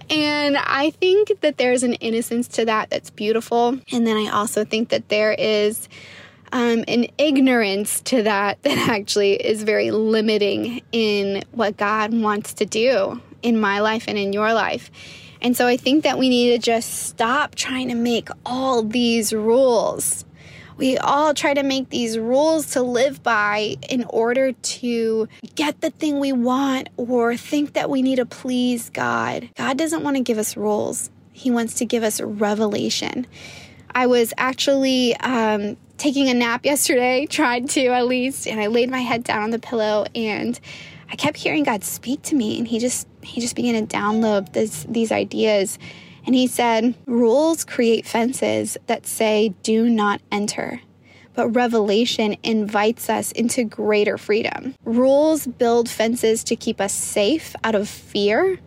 And 0.10 0.58
I 0.58 0.90
think 0.90 1.40
that 1.42 1.58
there's 1.58 1.84
an 1.84 1.94
innocence 1.96 2.48
to 2.50 2.66
that 2.66 2.90
that's 2.90 3.10
beautiful. 3.10 3.80
And 3.92 4.06
then 4.06 4.18
I 4.18 4.30
also 4.32 4.66
think 4.66 4.90
that 4.90 5.08
there 5.08 5.32
is 5.32 5.88
um, 6.52 6.84
an 6.88 7.08
ignorance 7.18 8.02
to 8.02 8.24
that 8.24 8.62
that 8.64 8.90
actually 8.90 9.34
is 9.34 9.64
very 9.64 9.92
limiting 9.92 10.82
in 10.92 11.44
what 11.52 11.78
God 11.78 12.14
wants 12.14 12.54
to 12.56 12.66
do 12.66 13.22
in 13.42 13.60
my 13.60 13.80
life 13.80 14.06
and 14.08 14.18
in 14.18 14.34
your 14.34 14.54
life. 14.54 14.92
And 15.42 15.56
so 15.56 15.68
I 15.68 15.78
think 15.78 16.04
that 16.04 16.18
we 16.18 16.28
need 16.28 16.52
to 16.52 16.58
just 16.58 17.08
stop 17.08 17.56
trying 17.56 17.88
to 17.88 17.96
make 17.96 18.28
all 18.46 18.84
these 18.84 19.32
rules. 19.32 20.26
We 20.80 20.98
all 20.98 21.34
try 21.34 21.54
to 21.54 21.62
make 21.62 21.90
these 21.90 22.18
rules 22.18 22.68
to 22.68 22.82
live 22.82 23.22
by 23.22 23.76
in 23.90 24.06
order 24.06 24.54
to 24.54 25.28
get 25.56 25.82
the 25.82 25.90
thing 25.90 26.22
we 26.22 26.32
want 26.32 26.88
or 26.96 27.36
think 27.36 27.74
that 27.74 27.90
we 27.90 28.02
need 28.02 28.16
to 28.16 28.26
please 28.26 28.90
God. 28.90 29.50
God 29.58 29.78
doesn't 29.78 30.04
want 30.04 30.16
to 30.16 30.24
give 30.24 30.38
us 30.38 30.56
rules, 30.56 31.10
He 31.34 31.52
wants 31.52 31.74
to 31.76 31.86
give 31.86 32.02
us 32.02 32.22
revelation. 32.22 33.28
I 33.94 34.08
was 34.08 34.34
actually 34.38 35.18
um, 35.18 35.76
taking 35.98 36.30
a 36.30 36.34
nap 36.34 36.66
yesterday, 36.66 37.26
tried 37.30 37.68
to 37.72 37.88
at 37.88 38.08
least, 38.08 38.48
and 38.48 38.62
I 38.62 38.68
laid 38.68 38.90
my 38.90 39.02
head 39.02 39.26
down 39.26 39.44
on 39.44 39.50
the 39.50 39.60
pillow 39.60 40.06
and 40.16 40.58
I 41.12 41.18
kept 41.18 41.36
hearing 41.36 41.64
God 41.64 41.84
speak 41.84 42.22
to 42.22 42.36
me 42.36 42.58
and 42.58 42.66
he 42.66 42.80
just 42.80 43.06
he 43.22 43.42
just 43.42 43.58
began 43.58 43.86
to 43.86 43.98
download 43.98 44.54
this, 44.54 44.86
these 44.88 45.12
ideas. 45.12 45.78
And 46.26 46.36
he 46.36 46.48
said, 46.48 46.96
Rules 47.06 47.64
create 47.64 48.06
fences 48.06 48.78
that 48.88 49.08
say, 49.08 49.50
do 49.64 49.90
not 49.90 50.22
enter. 50.32 50.82
But 51.34 51.50
revelation 51.50 52.36
invites 52.44 53.10
us 53.10 53.32
into 53.32 53.64
greater 53.64 54.18
freedom. 54.18 54.76
Rules 54.84 55.48
build 55.48 55.90
fences 55.90 56.44
to 56.46 56.56
keep 56.56 56.82
us 56.82 56.94
safe 56.94 57.56
out 57.64 57.76
of 57.76 57.88
fear, 57.88 58.60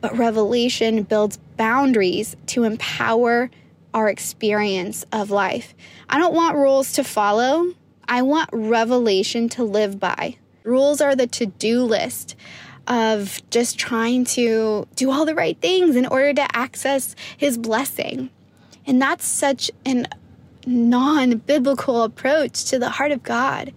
but 0.00 0.16
revelation 0.16 1.02
builds 1.02 1.38
boundaries 1.56 2.34
to 2.46 2.64
empower 2.64 3.50
our 3.92 4.08
experience 4.08 5.04
of 5.12 5.30
life. 5.30 5.74
I 6.08 6.18
don't 6.18 6.34
want 6.34 6.56
rules 6.56 6.92
to 6.94 7.04
follow, 7.04 7.72
I 8.08 8.22
want 8.22 8.50
revelation 8.52 9.48
to 9.50 9.64
live 9.64 10.00
by. 10.00 10.36
Rules 10.64 11.00
are 11.00 11.14
the 11.14 11.26
to 11.28 11.46
do 11.46 11.82
list 11.82 12.36
of 12.86 13.40
just 13.50 13.78
trying 13.78 14.24
to 14.24 14.86
do 14.96 15.10
all 15.10 15.24
the 15.24 15.34
right 15.34 15.60
things 15.60 15.96
in 15.96 16.06
order 16.06 16.34
to 16.34 16.56
access 16.56 17.14
His 17.36 17.56
blessing. 17.58 18.30
And 18.86 19.00
that's 19.00 19.26
such 19.26 19.70
an 19.84 20.06
non 20.66 21.38
biblical 21.38 22.02
approach 22.02 22.64
to 22.66 22.78
the 22.78 22.90
heart 22.90 23.12
of 23.12 23.22
God. 23.22 23.72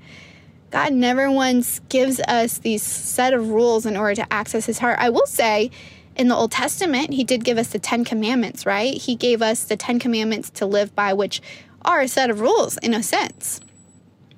God 0.69 0.93
never 0.93 1.31
once 1.31 1.79
gives 1.87 2.19
us 2.21 2.57
these 2.57 2.83
set 2.83 3.33
of 3.33 3.49
rules 3.49 3.85
in 3.85 3.95
order 3.95 4.15
to 4.15 4.33
access 4.33 4.65
His 4.65 4.79
heart. 4.79 4.97
I 4.99 5.09
will 5.09 5.25
say, 5.25 5.71
in 6.17 6.27
the 6.27 6.35
Old 6.35 6.51
Testament, 6.51 7.13
he 7.13 7.23
did 7.23 7.43
give 7.43 7.59
us 7.59 7.67
the 7.67 7.79
Ten 7.79 8.03
Commandments, 8.03 8.65
right? 8.65 8.95
He 8.95 9.15
gave 9.15 9.41
us 9.41 9.63
the 9.63 9.77
Ten 9.77 9.99
Commandments 9.99 10.49
to 10.51 10.65
live 10.65 10.95
by, 10.95 11.13
which 11.13 11.41
are 11.85 12.01
a 12.01 12.07
set 12.07 12.29
of 12.29 12.41
rules 12.41 12.77
in 12.77 12.93
a 12.93 13.03
sense. 13.03 13.61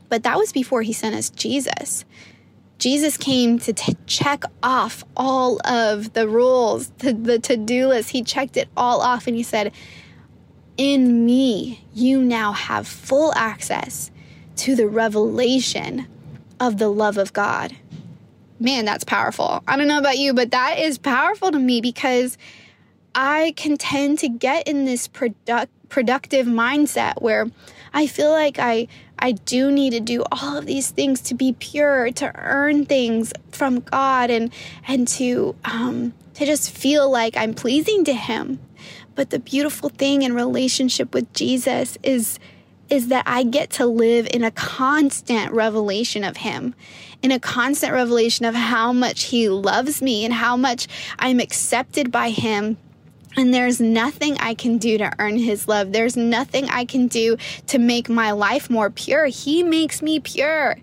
But 0.09 0.23
that 0.23 0.37
was 0.37 0.51
before 0.51 0.81
he 0.81 0.91
sent 0.91 1.15
us 1.15 1.29
Jesus. 1.29 2.03
Jesus 2.79 3.17
came 3.17 3.59
to 3.59 3.73
t- 3.73 3.97
check 4.07 4.43
off 4.63 5.03
all 5.15 5.59
of 5.67 6.13
the 6.13 6.27
rules, 6.27 6.89
the, 6.99 7.13
the 7.13 7.39
to 7.39 7.57
do 7.57 7.87
list. 7.87 8.09
He 8.09 8.23
checked 8.23 8.57
it 8.57 8.69
all 8.75 9.01
off 9.01 9.27
and 9.27 9.35
he 9.35 9.43
said, 9.43 9.71
In 10.77 11.25
me, 11.25 11.83
you 11.93 12.21
now 12.21 12.53
have 12.53 12.87
full 12.87 13.33
access 13.35 14.09
to 14.57 14.75
the 14.75 14.87
revelation 14.87 16.07
of 16.59 16.77
the 16.77 16.89
love 16.89 17.17
of 17.17 17.33
God 17.33 17.75
man, 18.59 18.85
that's 18.85 19.03
powerful. 19.03 19.63
I 19.67 19.77
don't 19.77 19.87
know 19.87 19.97
about 19.97 20.17
you, 20.17 20.33
but 20.33 20.51
that 20.51 20.79
is 20.79 20.97
powerful 20.97 21.51
to 21.51 21.59
me 21.59 21.81
because 21.81 22.37
I 23.15 23.53
can 23.55 23.77
tend 23.77 24.19
to 24.19 24.29
get 24.29 24.67
in 24.67 24.85
this 24.85 25.07
product, 25.07 25.71
productive 25.89 26.45
mindset 26.45 27.21
where 27.21 27.49
I 27.93 28.07
feel 28.07 28.31
like 28.31 28.59
I 28.59 28.87
I 29.19 29.33
do 29.33 29.71
need 29.71 29.91
to 29.91 29.99
do 29.99 30.23
all 30.31 30.57
of 30.57 30.65
these 30.65 30.89
things 30.89 31.21
to 31.21 31.35
be 31.35 31.53
pure, 31.53 32.11
to 32.13 32.31
earn 32.35 32.85
things 32.85 33.33
from 33.51 33.81
God, 33.81 34.29
and 34.29 34.51
and 34.87 35.07
to 35.09 35.55
um, 35.65 36.13
to 36.35 36.45
just 36.45 36.71
feel 36.71 37.09
like 37.09 37.37
I'm 37.37 37.53
pleasing 37.53 38.03
to 38.05 38.13
Him. 38.13 38.59
But 39.15 39.29
the 39.29 39.39
beautiful 39.39 39.89
thing 39.89 40.21
in 40.21 40.33
relationship 40.33 41.13
with 41.13 41.31
Jesus 41.33 41.97
is 42.01 42.39
is 42.89 43.09
that 43.09 43.23
I 43.27 43.43
get 43.43 43.69
to 43.71 43.85
live 43.85 44.27
in 44.33 44.43
a 44.43 44.51
constant 44.51 45.51
revelation 45.51 46.23
of 46.23 46.37
Him, 46.37 46.73
in 47.21 47.31
a 47.31 47.39
constant 47.39 47.93
revelation 47.93 48.45
of 48.45 48.55
how 48.55 48.93
much 48.93 49.25
He 49.25 49.49
loves 49.49 50.01
me 50.01 50.25
and 50.25 50.33
how 50.33 50.57
much 50.57 50.87
I'm 51.19 51.39
accepted 51.39 52.11
by 52.11 52.29
Him. 52.29 52.77
And 53.39 53.53
there's 53.53 53.79
nothing 53.79 54.37
I 54.39 54.53
can 54.53 54.79
do 54.79 54.97
to 54.97 55.13
earn 55.17 55.37
His 55.37 55.65
love. 55.65 55.93
There's 55.93 56.17
nothing 56.17 56.67
I 56.67 56.83
can 56.83 57.07
do 57.07 57.37
to 57.67 57.79
make 57.79 58.09
my 58.09 58.31
life 58.31 58.69
more 58.69 58.89
pure. 58.89 59.27
He 59.27 59.63
makes 59.63 60.01
me 60.01 60.19
pure. 60.19 60.75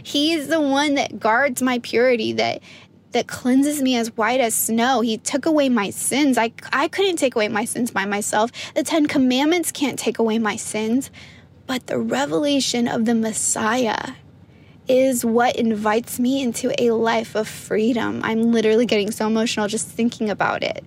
He 0.00 0.32
is 0.32 0.46
the 0.46 0.60
one 0.60 0.94
that 0.94 1.18
guards 1.18 1.60
my 1.60 1.80
purity, 1.80 2.32
that 2.34 2.62
that 3.10 3.26
cleanses 3.26 3.82
me 3.82 3.96
as 3.96 4.16
white 4.16 4.38
as 4.38 4.54
snow. 4.54 5.00
He 5.00 5.18
took 5.18 5.44
away 5.44 5.68
my 5.68 5.90
sins. 5.90 6.38
I, 6.38 6.52
I 6.72 6.86
couldn't 6.86 7.16
take 7.16 7.34
away 7.34 7.48
my 7.48 7.64
sins 7.64 7.90
by 7.90 8.04
myself. 8.04 8.52
The 8.76 8.84
Ten 8.84 9.06
Commandments 9.06 9.72
can't 9.72 9.98
take 9.98 10.20
away 10.20 10.38
my 10.38 10.54
sins. 10.54 11.10
But 11.66 11.88
the 11.88 11.98
revelation 11.98 12.86
of 12.86 13.06
the 13.06 13.16
Messiah 13.16 14.12
is 14.86 15.24
what 15.24 15.56
invites 15.56 16.20
me 16.20 16.42
into 16.42 16.72
a 16.80 16.92
life 16.92 17.34
of 17.34 17.48
freedom. 17.48 18.20
I'm 18.22 18.52
literally 18.52 18.86
getting 18.86 19.10
so 19.10 19.26
emotional 19.26 19.66
just 19.66 19.88
thinking 19.88 20.30
about 20.30 20.62
it 20.62 20.84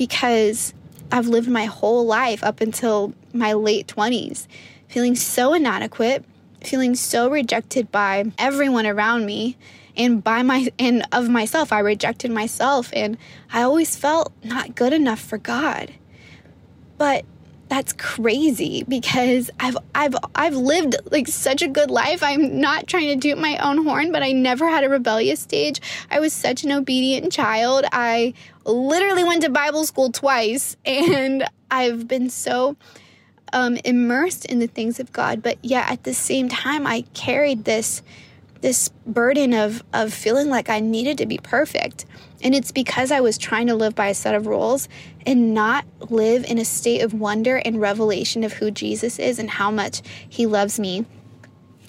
because 0.00 0.72
I've 1.12 1.26
lived 1.26 1.50
my 1.50 1.66
whole 1.66 2.06
life 2.06 2.42
up 2.42 2.62
until 2.62 3.12
my 3.34 3.52
late 3.52 3.86
20s 3.86 4.46
feeling 4.88 5.14
so 5.14 5.52
inadequate, 5.52 6.24
feeling 6.64 6.94
so 6.94 7.28
rejected 7.28 7.92
by 7.92 8.32
everyone 8.38 8.86
around 8.86 9.26
me 9.26 9.58
and 9.98 10.24
by 10.24 10.42
my 10.42 10.68
and 10.78 11.06
of 11.12 11.28
myself. 11.28 11.70
I 11.70 11.80
rejected 11.80 12.30
myself 12.30 12.88
and 12.94 13.18
I 13.52 13.60
always 13.60 13.94
felt 13.94 14.32
not 14.42 14.74
good 14.74 14.94
enough 14.94 15.20
for 15.20 15.36
God. 15.36 15.92
But 16.96 17.26
that's 17.70 17.92
crazy 17.92 18.84
because 18.88 19.48
I've 19.60 19.76
I've 19.94 20.16
I've 20.34 20.56
lived 20.56 20.96
like 21.12 21.28
such 21.28 21.62
a 21.62 21.68
good 21.68 21.90
life. 21.90 22.20
I'm 22.22 22.58
not 22.60 22.88
trying 22.88 23.20
to 23.20 23.28
toot 23.28 23.38
my 23.38 23.58
own 23.58 23.84
horn, 23.84 24.10
but 24.10 24.24
I 24.24 24.32
never 24.32 24.68
had 24.68 24.82
a 24.82 24.88
rebellious 24.88 25.40
stage. 25.40 25.80
I 26.10 26.18
was 26.18 26.32
such 26.32 26.64
an 26.64 26.72
obedient 26.72 27.30
child. 27.30 27.84
I 27.92 28.34
literally 28.64 29.24
went 29.24 29.42
to 29.42 29.50
Bible 29.50 29.84
school 29.84 30.12
twice 30.12 30.76
and 30.84 31.48
I've 31.70 32.08
been 32.08 32.30
so 32.30 32.76
um, 33.52 33.76
immersed 33.84 34.44
in 34.44 34.58
the 34.58 34.66
things 34.66 35.00
of 35.00 35.12
God, 35.12 35.42
but 35.42 35.58
yet 35.62 35.90
at 35.90 36.04
the 36.04 36.14
same 36.14 36.48
time 36.48 36.86
I 36.86 37.02
carried 37.14 37.64
this 37.64 38.02
this 38.60 38.90
burden 39.06 39.54
of 39.54 39.82
of 39.94 40.12
feeling 40.12 40.48
like 40.48 40.68
I 40.68 40.80
needed 40.80 41.18
to 41.18 41.26
be 41.26 41.38
perfect. 41.38 42.04
And 42.42 42.54
it's 42.54 42.72
because 42.72 43.10
I 43.10 43.20
was 43.20 43.36
trying 43.36 43.66
to 43.66 43.74
live 43.74 43.94
by 43.94 44.08
a 44.08 44.14
set 44.14 44.34
of 44.34 44.46
rules 44.46 44.88
and 45.26 45.52
not 45.52 45.84
live 46.08 46.44
in 46.44 46.58
a 46.58 46.64
state 46.64 47.02
of 47.02 47.12
wonder 47.12 47.56
and 47.56 47.80
revelation 47.80 48.44
of 48.44 48.54
who 48.54 48.70
Jesus 48.70 49.18
is 49.18 49.38
and 49.38 49.50
how 49.50 49.70
much 49.70 50.02
he 50.28 50.46
loves 50.46 50.80
me. 50.80 51.04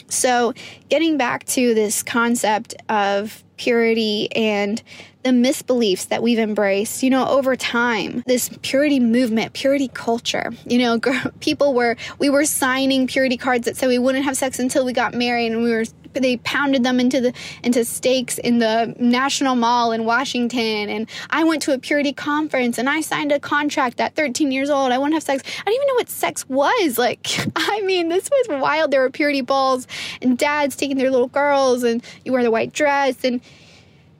So, 0.09 0.53
getting 0.89 1.17
back 1.17 1.45
to 1.47 1.73
this 1.73 2.03
concept 2.03 2.75
of 2.89 3.45
purity 3.55 4.29
and 4.33 4.81
the 5.23 5.29
misbeliefs 5.29 6.07
that 6.07 6.23
we've 6.23 6.39
embraced, 6.39 7.03
you 7.03 7.09
know, 7.09 7.27
over 7.27 7.55
time, 7.55 8.23
this 8.25 8.49
purity 8.61 8.99
movement, 8.99 9.53
purity 9.53 9.87
culture, 9.87 10.51
you 10.65 10.79
know, 10.79 10.99
people 11.39 11.73
were, 11.73 11.95
we 12.19 12.29
were 12.29 12.45
signing 12.45 13.07
purity 13.07 13.37
cards 13.37 13.65
that 13.65 13.77
said 13.77 13.87
we 13.87 13.99
wouldn't 13.99 14.25
have 14.25 14.37
sex 14.37 14.59
until 14.59 14.85
we 14.85 14.93
got 14.93 15.13
married 15.13 15.51
and 15.51 15.63
we 15.63 15.71
were 15.71 15.85
they 16.13 16.37
pounded 16.37 16.83
them 16.83 16.99
into 16.99 17.21
the 17.21 17.33
into 17.63 17.85
stakes 17.85 18.37
in 18.37 18.59
the 18.59 18.93
National 18.99 19.55
Mall 19.55 19.91
in 19.91 20.05
Washington. 20.05 20.89
And 20.89 21.09
I 21.29 21.43
went 21.43 21.61
to 21.63 21.73
a 21.73 21.79
purity 21.79 22.13
conference 22.13 22.77
and 22.77 22.89
I 22.89 23.01
signed 23.01 23.31
a 23.31 23.39
contract 23.39 23.99
at 23.99 24.15
13 24.15 24.51
years 24.51 24.69
old. 24.69 24.91
I 24.91 24.97
wouldn't 24.97 25.13
have 25.13 25.23
sex. 25.23 25.43
I 25.45 25.63
didn't 25.63 25.75
even 25.75 25.87
know 25.87 25.95
what 25.95 26.09
sex 26.09 26.47
was. 26.49 26.97
Like, 26.97 27.27
I 27.55 27.81
mean, 27.81 28.09
this 28.09 28.29
was 28.29 28.61
wild. 28.61 28.91
There 28.91 29.01
were 29.01 29.09
purity 29.09 29.41
balls 29.41 29.87
and 30.21 30.37
dads 30.37 30.75
taking 30.75 30.97
their 30.97 31.11
little 31.11 31.27
girls, 31.27 31.83
and 31.83 32.03
you 32.25 32.33
wear 32.33 32.43
the 32.43 32.51
white 32.51 32.73
dress 32.73 33.23
and 33.23 33.41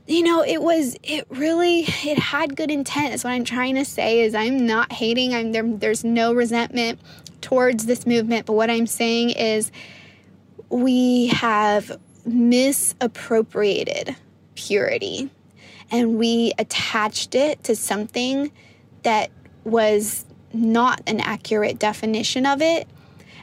you 0.08 0.24
know, 0.24 0.44
it 0.44 0.62
was, 0.62 0.98
it 1.04 1.26
really, 1.30 1.82
it 1.82 2.18
had 2.20 2.56
good 2.56 2.72
intent. 2.72 3.12
That's 3.12 3.24
what 3.24 3.32
I'm 3.32 3.46
trying 3.46 3.76
to 3.76 3.86
say 3.86 4.22
is 4.22 4.36
I'm 4.36 4.66
not 4.66 4.92
hating. 4.92 5.34
I'm 5.34 5.52
there, 5.52 5.64
there's 5.64 6.04
no 6.04 6.34
resentment 6.34 7.00
towards 7.42 7.86
this 7.86 8.06
movement. 8.06 8.46
But 8.46 8.54
what 8.54 8.70
I'm 8.70 8.88
saying 8.88 9.32
is 9.32 9.72
we 10.70 11.28
have 11.28 11.92
misappropriated 12.26 14.16
purity 14.56 15.30
and 15.92 16.18
we 16.18 16.54
attached 16.58 17.36
it 17.36 17.64
to 17.66 17.76
something 17.76 18.52
that 19.04 19.30
was 19.64 20.26
not 20.54 21.02
an 21.08 21.20
accurate 21.20 21.80
definition 21.80 22.46
of 22.46 22.62
it. 22.62 22.88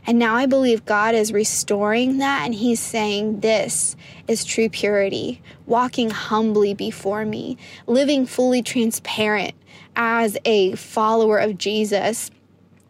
And 0.08 0.18
now 0.18 0.36
I 0.36 0.46
believe 0.46 0.86
God 0.86 1.14
is 1.14 1.34
restoring 1.34 2.16
that 2.16 2.46
and 2.46 2.54
He's 2.54 2.80
saying, 2.80 3.40
This 3.40 3.94
is 4.26 4.42
true 4.42 4.70
purity, 4.70 5.42
walking 5.66 6.08
humbly 6.08 6.72
before 6.72 7.26
me, 7.26 7.58
living 7.86 8.24
fully 8.24 8.62
transparent 8.62 9.54
as 9.96 10.38
a 10.46 10.74
follower 10.76 11.36
of 11.36 11.58
Jesus 11.58 12.30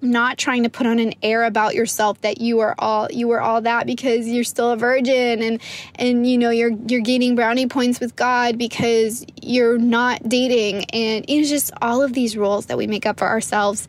not 0.01 0.39
trying 0.39 0.63
to 0.63 0.69
put 0.69 0.87
on 0.87 1.01
an 1.01 1.13
air 1.25 1.43
about 1.43 1.75
yourself 1.75 2.21
that 2.21 2.41
you 2.41 2.61
are 2.61 2.77
all 2.79 3.09
you 3.11 3.29
are 3.33 3.41
all 3.41 3.61
that 3.61 3.85
because 3.85 4.29
you're 4.29 4.45
still 4.45 4.71
a 4.71 4.77
virgin 4.77 5.43
and 5.43 5.61
and 5.97 6.25
you 6.25 6.39
know 6.39 6.51
you're 6.51 6.71
you're 6.87 7.01
gaining 7.01 7.35
brownie 7.35 7.67
points 7.67 7.99
with 7.99 8.15
God 8.15 8.57
because 8.57 9.27
you're 9.43 9.77
not 9.77 10.29
dating 10.29 10.85
and 10.93 11.25
it's 11.27 11.49
just 11.49 11.73
all 11.83 12.01
of 12.01 12.13
these 12.13 12.37
rules 12.37 12.67
that 12.67 12.79
we 12.79 12.87
make 12.87 13.07
up 13.07 13.19
for 13.19 13.27
ourselves. 13.27 13.89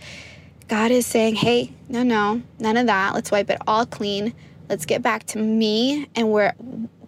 God 0.69 0.91
is 0.91 1.07
saying, 1.07 1.35
"Hey, 1.35 1.71
no, 1.89 2.03
no, 2.03 2.43
none 2.59 2.77
of 2.77 2.85
that. 2.85 3.15
Let's 3.15 3.31
wipe 3.31 3.49
it 3.49 3.57
all 3.65 3.87
clean. 3.87 4.33
Let's 4.69 4.85
get 4.85 5.01
back 5.01 5.25
to 5.27 5.39
me 5.39 6.07
and 6.15 6.31
where 6.31 6.53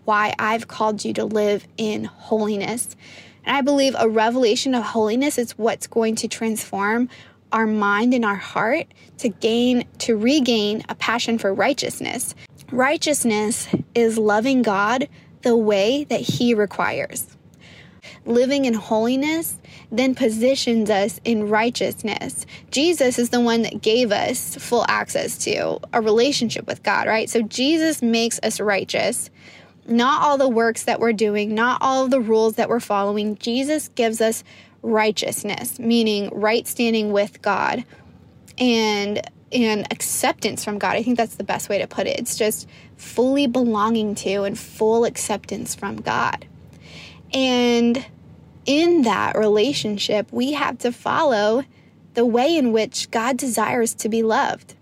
why 0.04 0.34
I've 0.40 0.68
called 0.68 1.06
you 1.06 1.14
to 1.14 1.26
live 1.26 1.68
in 1.78 2.06
holiness." 2.06 2.96
And 3.46 3.56
I 3.56 3.62
believe 3.62 3.96
a 3.98 4.10
revelation 4.10 4.74
of 4.74 4.84
holiness 4.84 5.38
is 5.38 5.52
what's 5.60 5.86
going 5.86 6.16
to 6.16 6.28
transform 6.28 7.08
our 7.52 7.68
mind 7.68 8.16
and 8.16 8.26
our 8.26 8.36
heart 8.36 8.88
to 9.20 9.30
gain, 9.30 9.86
to 10.00 10.18
regain 10.18 10.84
a 10.90 10.96
passion 10.96 11.38
for 11.38 11.54
righteousness. 11.54 12.34
Righteousness 12.72 13.68
is 13.94 14.18
loving 14.18 14.64
God 14.64 15.08
the 15.44 15.56
way 15.56 16.04
that 16.06 16.22
He 16.22 16.56
requires. 16.56 17.28
Living 18.26 18.66
in 18.66 18.74
holiness 18.74 19.60
then 19.92 20.16
positions 20.16 20.90
us 20.90 21.20
in 21.26 21.50
righteousness. 21.50 22.46
Jesus 22.72 23.20
is 23.20 23.30
the 23.30 23.42
one 23.42 23.64
that 23.64 23.82
gave 23.82 24.12
us 24.12 24.56
full 24.56 24.86
access 24.88 25.38
to 25.40 25.80
a 25.94 26.02
relationship 26.02 26.66
with 26.66 26.82
God, 26.82 27.08
right? 27.08 27.30
So 27.30 27.42
Jesus 27.42 28.02
makes 28.02 28.40
us 28.42 28.60
righteous. 28.60 29.30
Not 29.88 30.24
all 30.24 30.38
the 30.38 30.48
works 30.48 30.84
that 30.84 31.00
we're 31.00 31.14
doing, 31.14 31.54
not 31.54 31.82
all 31.82 32.08
the 32.08 32.22
rules 32.22 32.56
that 32.56 32.70
we're 32.70 32.80
following. 32.80 33.36
Jesus 33.38 33.90
gives 33.90 34.22
us 34.22 34.44
righteousness, 34.82 35.80
meaning 35.80 36.30
right 36.32 36.66
standing 36.68 37.12
with 37.12 37.42
God 37.42 37.84
and 38.58 39.22
and 39.52 39.86
acceptance 39.92 40.64
from 40.64 40.80
God. 40.80 40.96
I 40.96 41.04
think 41.04 41.18
that's 41.18 41.36
the 41.36 41.44
best 41.44 41.68
way 41.68 41.80
to 41.80 41.88
put 41.88 42.08
it. 42.08 42.18
It's 42.18 42.38
just 42.38 42.70
fully 42.96 43.48
belonging 43.48 44.16
to 44.16 44.44
and 44.44 44.58
full 44.58 45.04
acceptance 45.04 45.76
from 45.76 45.98
God. 45.98 46.46
And 47.34 48.06
in 48.66 49.04
that 49.04 49.38
relationship, 49.38 50.32
we 50.32 50.54
have 50.54 50.78
to 50.80 50.92
follow 50.92 51.64
the 52.14 52.26
way 52.26 52.56
in 52.56 52.72
which 52.72 53.10
God 53.12 53.38
desires 53.38 53.94
to 53.96 54.10
be 54.10 54.24
loved. 54.24 54.76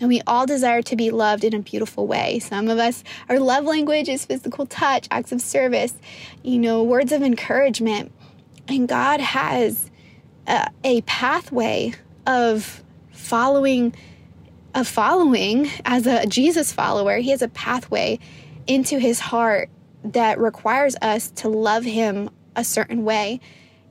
And 0.00 0.08
we 0.08 0.22
all 0.26 0.46
desire 0.46 0.80
to 0.82 0.96
be 0.96 1.10
loved 1.10 1.42
in 1.42 1.54
a 1.54 1.58
beautiful 1.58 2.06
way. 2.06 2.38
Some 2.38 2.68
of 2.68 2.78
us, 2.78 3.02
our 3.28 3.40
love 3.40 3.64
language 3.64 4.08
is 4.08 4.24
physical 4.24 4.64
touch, 4.64 5.08
acts 5.10 5.32
of 5.32 5.40
service, 5.40 5.94
you 6.42 6.58
know, 6.58 6.84
words 6.84 7.10
of 7.10 7.22
encouragement. 7.22 8.12
And 8.68 8.86
God 8.86 9.20
has 9.20 9.90
a, 10.46 10.70
a 10.84 11.00
pathway 11.02 11.94
of 12.26 12.82
following 13.10 13.94
of 14.74 14.86
following 14.86 15.68
as 15.84 16.06
a 16.06 16.26
Jesus 16.26 16.72
follower. 16.72 17.16
He 17.16 17.30
has 17.30 17.42
a 17.42 17.48
pathway 17.48 18.18
into 18.66 18.98
his 18.98 19.18
heart 19.18 19.70
that 20.04 20.38
requires 20.38 20.94
us 21.02 21.30
to 21.32 21.48
love 21.48 21.84
him 21.84 22.30
a 22.58 22.64
certain 22.64 23.04
way 23.04 23.40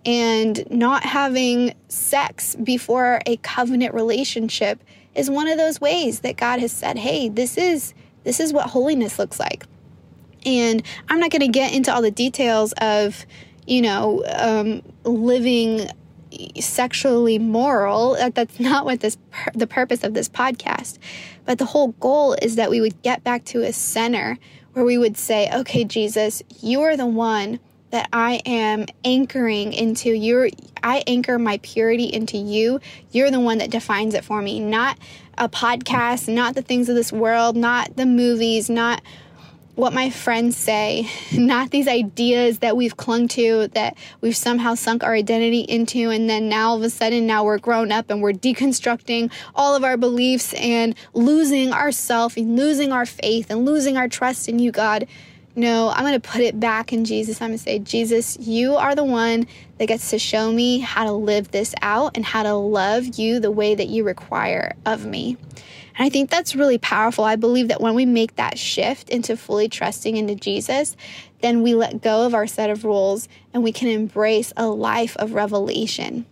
and 0.06 0.70
not 0.70 1.04
having 1.04 1.74
sex 1.88 2.56
before 2.56 3.22
a 3.26 3.38
covenant 3.38 3.94
relationship 3.94 4.84
is 5.16 5.30
one 5.30 5.48
of 5.48 5.58
those 5.58 5.82
ways 5.82 6.20
that 6.20 6.38
God 6.38 6.60
has 6.60 6.72
said, 6.72 6.98
"Hey, 7.00 7.30
this 7.30 7.58
is 7.58 7.94
this 8.24 8.40
is 8.40 8.54
what 8.54 8.68
holiness 8.68 9.18
looks 9.18 9.40
like." 9.40 9.66
And 10.46 10.84
I'm 11.10 11.20
not 11.20 11.32
going 11.32 11.42
to 11.42 11.48
get 11.48 11.74
into 11.74 11.94
all 11.94 12.02
the 12.02 12.12
details 12.12 12.74
of 12.80 13.26
you 13.68 13.82
know, 13.82 14.24
um, 14.34 14.82
living 15.04 15.90
sexually 16.60 17.38
moral. 17.38 18.18
That's 18.34 18.60
not 18.60 18.86
what 18.86 19.02
this 19.02 19.18
the 19.54 19.68
purpose 19.68 20.04
of 20.04 20.14
this 20.14 20.30
podcast. 20.30 20.98
But 21.46 21.60
the 21.60 21.66
whole 21.66 21.90
goal 22.00 22.34
is 22.42 22.56
that 22.56 22.70
we 22.70 22.82
would 22.82 23.02
get 23.02 23.24
back 23.24 23.46
to 23.46 23.62
a 23.62 23.74
center 23.74 24.40
where 24.74 24.86
we 24.86 24.98
would 24.98 25.18
say, 25.18 25.50
"Okay, 25.54 25.84
Jesus, 25.84 26.42
you 26.62 26.82
are 26.82 26.98
the 26.98 27.06
one 27.06 27.60
that 27.92 28.10
I 28.12 28.42
am 28.46 28.86
anchoring 29.04 29.74
into. 29.74 30.10
You're 30.10 30.50
I 30.84 31.04
anchor 31.08 31.40
my 31.40 31.60
purity 31.64 32.06
into 32.06 32.38
you. 32.38 32.80
You're 33.12 33.32
the 33.32 33.40
one 33.40 33.60
that 33.60 33.72
defines 33.72 34.14
it 34.14 34.24
for 34.24 34.42
me, 34.42 34.60
not 34.60 34.98
a 35.38 35.50
podcast, 35.50 36.34
not 36.34 36.56
the 36.56 36.62
things 36.62 36.90
of 36.90 36.96
this 36.96 37.12
world, 37.12 37.56
not 37.56 37.96
the 37.96 38.06
movies, 38.06 38.70
not 38.70 39.02
what 39.78 39.94
my 39.94 40.10
friends 40.10 40.58
say, 40.58 41.08
not 41.34 41.70
these 41.70 41.88
ideas 41.88 42.60
that 42.60 42.76
we've 42.76 42.98
clung 42.98 43.28
to, 43.28 43.68
that 43.70 43.96
we've 44.22 44.36
somehow 44.36 44.74
sunk 44.74 45.04
our 45.04 45.14
identity 45.14 45.62
into, 45.62 46.10
and 46.10 46.28
then 46.28 46.50
now 46.50 46.70
all 46.70 46.78
of 46.78 46.84
a 46.84 46.90
sudden 46.90 47.28
now 47.28 47.44
we're 47.44 47.60
grown 47.60 47.92
up 47.92 48.10
and 48.10 48.22
we're 48.22 48.34
deconstructing 48.34 49.32
all 49.54 49.76
of 49.76 49.84
our 49.84 49.96
beliefs 49.96 50.54
and 50.56 50.96
losing 51.14 51.72
ourself 51.72 52.38
and 52.38 52.56
losing 52.56 52.92
our 52.92 53.06
faith 53.06 53.52
and 53.52 53.66
losing 53.66 53.98
our 53.98 54.08
trust 54.08 54.50
in 54.50 54.58
you, 54.58 54.72
God. 54.72 55.08
No, 55.58 55.90
I'm 55.90 56.04
going 56.04 56.14
to 56.14 56.20
put 56.20 56.42
it 56.42 56.60
back 56.60 56.94
in 56.94 57.04
Jesus. 57.04 57.42
I'm 57.42 57.50
going 57.50 57.58
to 57.58 57.64
say, 57.64 57.80
Jesus, 57.80 58.38
you 58.40 58.76
are 58.76 58.94
the 58.94 59.04
one 59.04 59.48
that 59.80 59.88
gets 59.88 60.12
to 60.12 60.20
show 60.20 60.52
me 60.52 60.78
how 60.78 61.04
to 61.04 61.12
live 61.12 61.50
this 61.50 61.74
out 61.82 62.12
and 62.16 62.24
how 62.24 62.44
to 62.44 62.54
love 62.54 63.18
you 63.18 63.40
the 63.40 63.50
way 63.50 63.74
that 63.74 63.88
you 63.88 64.04
require 64.04 64.76
of 64.86 65.08
me. 65.08 65.36
And 65.98 66.06
I 66.06 66.10
think 66.10 66.30
that's 66.30 66.56
really 66.56 66.78
powerful. 66.78 67.24
I 67.24 67.38
believe 67.38 67.70
that 67.70 67.82
when 67.82 67.96
we 67.96 68.06
make 68.06 68.36
that 68.36 68.60
shift 68.60 69.10
into 69.10 69.36
fully 69.36 69.68
trusting 69.68 70.16
into 70.16 70.36
Jesus, 70.36 70.96
then 71.42 71.64
we 71.64 71.74
let 71.74 72.04
go 72.04 72.28
of 72.28 72.36
our 72.36 72.46
set 72.46 72.70
of 72.70 72.86
rules 72.86 73.28
and 73.52 73.64
we 73.64 73.72
can 73.72 73.88
embrace 73.88 74.54
a 74.58 74.68
life 74.68 75.18
of 75.18 75.34
revelation. 75.34 76.28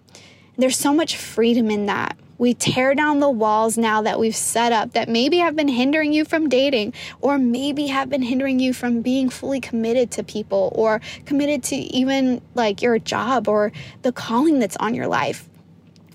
There's 0.55 0.77
so 0.77 0.93
much 0.93 1.17
freedom 1.17 1.71
in 1.71 1.87
that. 1.87 2.15
We 2.37 2.53
tear 2.53 2.95
down 2.95 3.19
the 3.19 3.29
walls 3.29 3.77
now 3.77 4.01
that 4.01 4.19
we've 4.19 4.35
set 4.35 4.71
up 4.71 4.93
that 4.93 5.07
maybe 5.07 5.37
have 5.37 5.55
been 5.55 5.67
hindering 5.67 6.13
you 6.13 6.25
from 6.25 6.49
dating, 6.49 6.93
or 7.21 7.37
maybe 7.37 7.87
have 7.87 8.09
been 8.09 8.23
hindering 8.23 8.59
you 8.59 8.73
from 8.73 9.01
being 9.01 9.29
fully 9.29 9.59
committed 9.59 10.11
to 10.11 10.23
people, 10.23 10.71
or 10.75 11.01
committed 11.25 11.63
to 11.63 11.75
even 11.75 12.41
like 12.53 12.81
your 12.81 12.99
job 12.99 13.47
or 13.47 13.71
the 14.01 14.11
calling 14.11 14.59
that's 14.59 14.77
on 14.77 14.93
your 14.93 15.07
life 15.07 15.49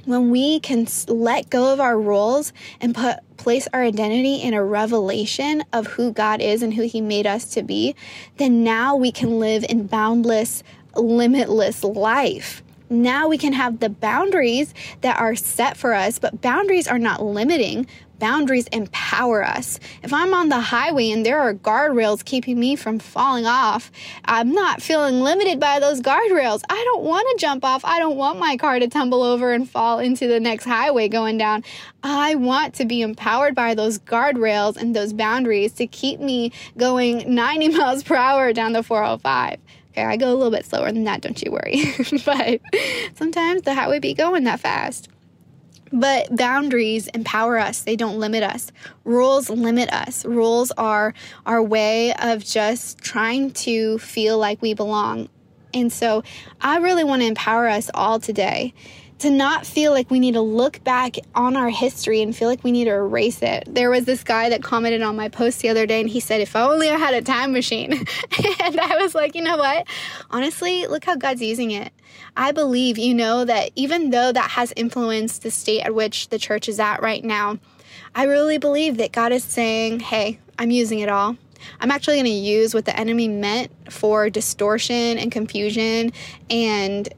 when 0.04 0.30
we 0.30 0.60
can 0.60 0.86
let 1.08 1.50
go 1.50 1.72
of 1.72 1.80
our 1.80 1.98
rules 1.98 2.52
and 2.80 2.94
put 2.94 3.18
place 3.36 3.68
our 3.72 3.82
identity 3.82 4.36
in 4.36 4.54
a 4.54 4.62
revelation 4.62 5.62
of 5.72 5.86
who 5.86 6.12
God 6.12 6.40
is 6.40 6.62
and 6.62 6.74
who 6.74 6.82
he 6.82 7.00
made 7.00 7.26
us 7.26 7.44
to 7.54 7.62
be, 7.62 7.94
then 8.36 8.64
now 8.64 8.96
we 8.96 9.12
can 9.12 9.38
live 9.38 9.64
in 9.68 9.86
boundless, 9.86 10.62
limitless 10.94 11.84
life. 11.84 12.62
Now 12.92 13.28
we 13.28 13.38
can 13.38 13.52
have 13.52 13.78
the 13.78 13.88
boundaries 13.88 14.74
that 15.02 15.20
are 15.20 15.36
set 15.36 15.76
for 15.76 15.94
us, 15.94 16.18
but 16.18 16.40
boundaries 16.40 16.88
are 16.88 16.98
not 16.98 17.22
limiting, 17.22 17.86
boundaries 18.18 18.66
empower 18.72 19.46
us. 19.46 19.78
If 20.02 20.12
I'm 20.12 20.34
on 20.34 20.48
the 20.48 20.58
highway 20.58 21.12
and 21.12 21.24
there 21.24 21.38
are 21.38 21.54
guardrails 21.54 22.24
keeping 22.24 22.58
me 22.58 22.74
from 22.74 22.98
falling 22.98 23.46
off, 23.46 23.92
I'm 24.24 24.52
not 24.52 24.82
feeling 24.82 25.20
limited 25.20 25.60
by 25.60 25.78
those 25.78 26.00
guardrails. 26.00 26.62
I 26.68 26.82
don't 26.84 27.04
want 27.04 27.28
to 27.30 27.40
jump 27.40 27.64
off. 27.64 27.84
I 27.84 28.00
don't 28.00 28.16
want 28.16 28.40
my 28.40 28.56
car 28.56 28.80
to 28.80 28.88
tumble 28.88 29.22
over 29.22 29.52
and 29.52 29.70
fall 29.70 30.00
into 30.00 30.26
the 30.26 30.40
next 30.40 30.64
highway 30.64 31.06
going 31.06 31.38
down. 31.38 31.62
I 32.02 32.34
want 32.34 32.74
to 32.74 32.84
be 32.84 33.02
empowered 33.02 33.54
by 33.54 33.76
those 33.76 34.00
guardrails 34.00 34.76
and 34.76 34.96
those 34.96 35.12
boundaries 35.12 35.74
to 35.74 35.86
keep 35.86 36.18
me 36.18 36.50
going 36.76 37.32
90 37.32 37.68
miles 37.78 38.02
per 38.02 38.16
hour 38.16 38.52
down 38.52 38.72
the 38.72 38.82
405. 38.82 39.60
I 39.96 40.16
go 40.16 40.32
a 40.32 40.34
little 40.34 40.50
bit 40.50 40.64
slower 40.64 40.92
than 40.92 41.04
that, 41.04 41.20
don't 41.20 41.40
you 41.42 41.50
worry. 41.50 41.82
but 42.24 42.60
sometimes 43.14 43.62
the 43.62 43.74
highway 43.74 43.98
be 43.98 44.14
going 44.14 44.44
that 44.44 44.60
fast. 44.60 45.08
But 45.92 46.34
boundaries 46.36 47.08
empower 47.08 47.58
us, 47.58 47.82
they 47.82 47.96
don't 47.96 48.18
limit 48.18 48.44
us. 48.44 48.70
Rules 49.04 49.50
limit 49.50 49.92
us. 49.92 50.24
Rules 50.24 50.70
are 50.72 51.14
our 51.46 51.62
way 51.62 52.14
of 52.14 52.44
just 52.44 52.98
trying 52.98 53.50
to 53.52 53.98
feel 53.98 54.38
like 54.38 54.62
we 54.62 54.74
belong. 54.74 55.28
And 55.74 55.92
so 55.92 56.22
I 56.60 56.78
really 56.78 57.04
want 57.04 57.22
to 57.22 57.28
empower 57.28 57.68
us 57.68 57.90
all 57.94 58.20
today 58.20 58.72
to 59.20 59.30
not 59.30 59.66
feel 59.66 59.92
like 59.92 60.10
we 60.10 60.18
need 60.18 60.32
to 60.32 60.40
look 60.40 60.82
back 60.82 61.16
on 61.34 61.56
our 61.56 61.68
history 61.68 62.22
and 62.22 62.34
feel 62.34 62.48
like 62.48 62.64
we 62.64 62.72
need 62.72 62.84
to 62.84 62.90
erase 62.90 63.42
it. 63.42 63.64
There 63.66 63.90
was 63.90 64.04
this 64.06 64.24
guy 64.24 64.48
that 64.48 64.62
commented 64.62 65.02
on 65.02 65.14
my 65.16 65.28
post 65.28 65.60
the 65.60 65.68
other 65.68 65.86
day 65.86 66.00
and 66.00 66.08
he 66.08 66.20
said, 66.20 66.40
If 66.40 66.56
only 66.56 66.88
I 66.90 66.96
had 66.96 67.14
a 67.14 67.22
time 67.22 67.52
machine. 67.52 67.92
and 68.62 68.80
I 68.80 68.96
was 69.00 69.14
like, 69.14 69.34
You 69.34 69.42
know 69.42 69.56
what? 69.56 69.86
Honestly, 70.30 70.86
look 70.86 71.04
how 71.04 71.16
God's 71.16 71.42
using 71.42 71.70
it. 71.70 71.92
I 72.36 72.52
believe, 72.52 72.98
you 72.98 73.14
know, 73.14 73.44
that 73.44 73.70
even 73.76 74.10
though 74.10 74.32
that 74.32 74.50
has 74.52 74.72
influenced 74.76 75.42
the 75.42 75.50
state 75.50 75.82
at 75.82 75.94
which 75.94 76.28
the 76.28 76.38
church 76.38 76.68
is 76.68 76.80
at 76.80 77.02
right 77.02 77.24
now, 77.24 77.58
I 78.14 78.24
really 78.24 78.58
believe 78.58 78.96
that 78.96 79.12
God 79.12 79.32
is 79.32 79.44
saying, 79.44 80.00
Hey, 80.00 80.38
I'm 80.58 80.70
using 80.70 81.00
it 81.00 81.08
all. 81.08 81.36
I'm 81.80 81.90
actually 81.90 82.16
going 82.16 82.24
to 82.24 82.30
use 82.30 82.74
what 82.74 82.86
the 82.86 82.98
enemy 82.98 83.28
meant 83.28 83.70
for 83.90 84.30
distortion 84.30 85.18
and 85.18 85.30
confusion 85.30 86.12
and 86.48 87.08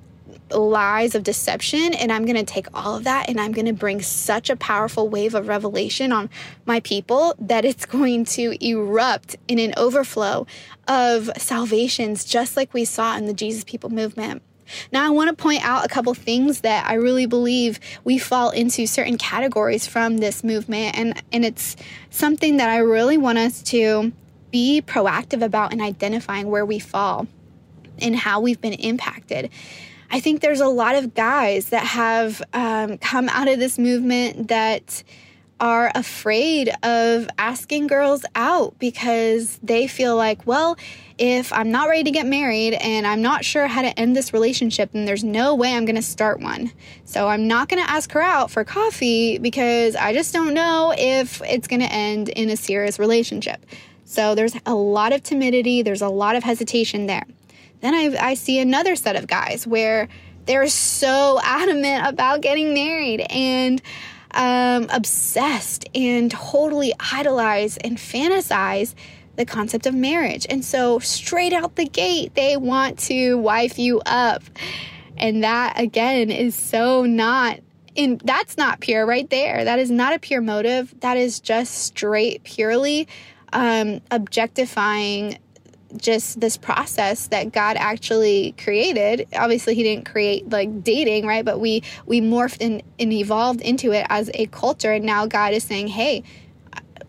lies 0.54 1.14
of 1.14 1.22
deception 1.22 1.94
and 1.94 2.12
I'm 2.12 2.24
going 2.24 2.36
to 2.36 2.44
take 2.44 2.66
all 2.74 2.96
of 2.96 3.04
that 3.04 3.28
and 3.28 3.40
I'm 3.40 3.52
going 3.52 3.66
to 3.66 3.72
bring 3.72 4.02
such 4.02 4.50
a 4.50 4.56
powerful 4.56 5.08
wave 5.08 5.34
of 5.34 5.48
revelation 5.48 6.12
on 6.12 6.30
my 6.66 6.80
people 6.80 7.34
that 7.38 7.64
it's 7.64 7.86
going 7.92 8.24
to 8.26 8.56
erupt 8.64 9.36
in 9.48 9.58
an 9.58 9.74
overflow 9.76 10.46
of 10.88 11.30
salvations 11.36 12.24
just 12.24 12.56
like 12.56 12.74
we 12.74 12.84
saw 12.84 13.16
in 13.16 13.26
the 13.26 13.34
Jesus 13.34 13.64
people 13.64 13.90
movement. 13.90 14.42
Now, 14.90 15.06
I 15.06 15.10
want 15.10 15.28
to 15.28 15.40
point 15.40 15.64
out 15.64 15.84
a 15.84 15.88
couple 15.88 16.14
things 16.14 16.60
that 16.60 16.88
I 16.88 16.94
really 16.94 17.26
believe 17.26 17.78
we 18.04 18.18
fall 18.18 18.50
into 18.50 18.86
certain 18.86 19.18
categories 19.18 19.86
from 19.86 20.18
this 20.18 20.42
movement, 20.42 20.96
and, 20.96 21.22
and 21.30 21.44
it's 21.44 21.76
something 22.10 22.56
that 22.56 22.70
I 22.70 22.78
really 22.78 23.18
want 23.18 23.38
us 23.38 23.62
to 23.64 24.12
be 24.50 24.82
proactive 24.86 25.42
about 25.42 25.72
in 25.72 25.80
identifying 25.80 26.48
where 26.48 26.64
we 26.64 26.78
fall 26.78 27.26
and 27.98 28.16
how 28.16 28.40
we've 28.40 28.60
been 28.60 28.74
impacted. 28.74 29.50
I 30.12 30.20
think 30.20 30.42
there's 30.42 30.60
a 30.60 30.68
lot 30.68 30.94
of 30.94 31.14
guys 31.14 31.70
that 31.70 31.86
have 31.86 32.42
um, 32.52 32.98
come 32.98 33.30
out 33.30 33.48
of 33.48 33.58
this 33.58 33.78
movement 33.78 34.48
that 34.48 35.02
are 35.58 35.90
afraid 35.94 36.68
of 36.82 37.28
asking 37.38 37.86
girls 37.86 38.22
out 38.34 38.78
because 38.78 39.58
they 39.62 39.86
feel 39.86 40.14
like, 40.14 40.46
well, 40.46 40.76
if 41.16 41.50
I'm 41.50 41.70
not 41.70 41.88
ready 41.88 42.02
to 42.04 42.10
get 42.10 42.26
married 42.26 42.74
and 42.74 43.06
I'm 43.06 43.22
not 43.22 43.42
sure 43.42 43.66
how 43.68 43.80
to 43.80 43.98
end 43.98 44.14
this 44.14 44.34
relationship, 44.34 44.92
then 44.92 45.06
there's 45.06 45.24
no 45.24 45.54
way 45.54 45.72
I'm 45.74 45.86
going 45.86 45.96
to 45.96 46.02
start 46.02 46.40
one. 46.40 46.72
So 47.06 47.28
I'm 47.28 47.48
not 47.48 47.70
going 47.70 47.82
to 47.82 47.88
ask 47.88 48.12
her 48.12 48.20
out 48.20 48.50
for 48.50 48.64
coffee 48.64 49.38
because 49.38 49.96
I 49.96 50.12
just 50.12 50.34
don't 50.34 50.52
know 50.52 50.92
if 50.98 51.40
it's 51.42 51.68
going 51.68 51.80
to 51.80 51.90
end 51.90 52.28
in 52.28 52.50
a 52.50 52.56
serious 52.56 52.98
relationship. 52.98 53.64
So 54.04 54.34
there's 54.34 54.54
a 54.66 54.74
lot 54.74 55.14
of 55.14 55.22
timidity, 55.22 55.80
there's 55.80 56.02
a 56.02 56.08
lot 56.08 56.36
of 56.36 56.42
hesitation 56.42 57.06
there. 57.06 57.24
Then 57.82 57.94
I, 57.94 58.16
I 58.30 58.34
see 58.34 58.58
another 58.58 58.96
set 58.96 59.16
of 59.16 59.26
guys 59.26 59.66
where 59.66 60.08
they're 60.46 60.68
so 60.68 61.38
adamant 61.44 62.06
about 62.06 62.40
getting 62.40 62.72
married 62.72 63.20
and 63.20 63.82
um, 64.30 64.86
obsessed 64.90 65.88
and 65.94 66.30
totally 66.30 66.94
idolize 66.98 67.76
and 67.76 67.98
fantasize 67.98 68.94
the 69.36 69.44
concept 69.44 69.86
of 69.86 69.94
marriage. 69.94 70.46
And 70.48 70.64
so, 70.64 70.98
straight 70.98 71.52
out 71.52 71.76
the 71.76 71.86
gate, 71.86 72.34
they 72.34 72.56
want 72.56 72.98
to 73.00 73.36
wife 73.36 73.78
you 73.78 74.00
up. 74.06 74.42
And 75.16 75.44
that, 75.44 75.78
again, 75.78 76.30
is 76.30 76.54
so 76.54 77.04
not. 77.04 77.60
In, 77.94 78.18
that's 78.24 78.56
not 78.56 78.80
pure 78.80 79.04
right 79.04 79.28
there. 79.28 79.64
That 79.64 79.78
is 79.78 79.90
not 79.90 80.14
a 80.14 80.18
pure 80.18 80.40
motive. 80.40 80.94
That 81.00 81.18
is 81.18 81.40
just 81.40 81.74
straight, 81.74 82.42
purely 82.42 83.06
um, 83.52 84.00
objectifying 84.10 85.38
just 85.96 86.40
this 86.40 86.56
process 86.56 87.28
that 87.28 87.52
God 87.52 87.76
actually 87.76 88.54
created. 88.58 89.26
Obviously, 89.34 89.74
He 89.74 89.82
didn't 89.82 90.04
create 90.04 90.48
like 90.50 90.82
dating, 90.82 91.26
right? 91.26 91.44
But 91.44 91.60
we 91.60 91.82
we 92.06 92.20
morphed 92.20 92.58
and, 92.60 92.82
and 92.98 93.12
evolved 93.12 93.60
into 93.60 93.92
it 93.92 94.06
as 94.08 94.30
a 94.34 94.46
culture, 94.46 94.92
and 94.92 95.04
now 95.04 95.26
God 95.26 95.52
is 95.52 95.64
saying, 95.64 95.88
"Hey, 95.88 96.22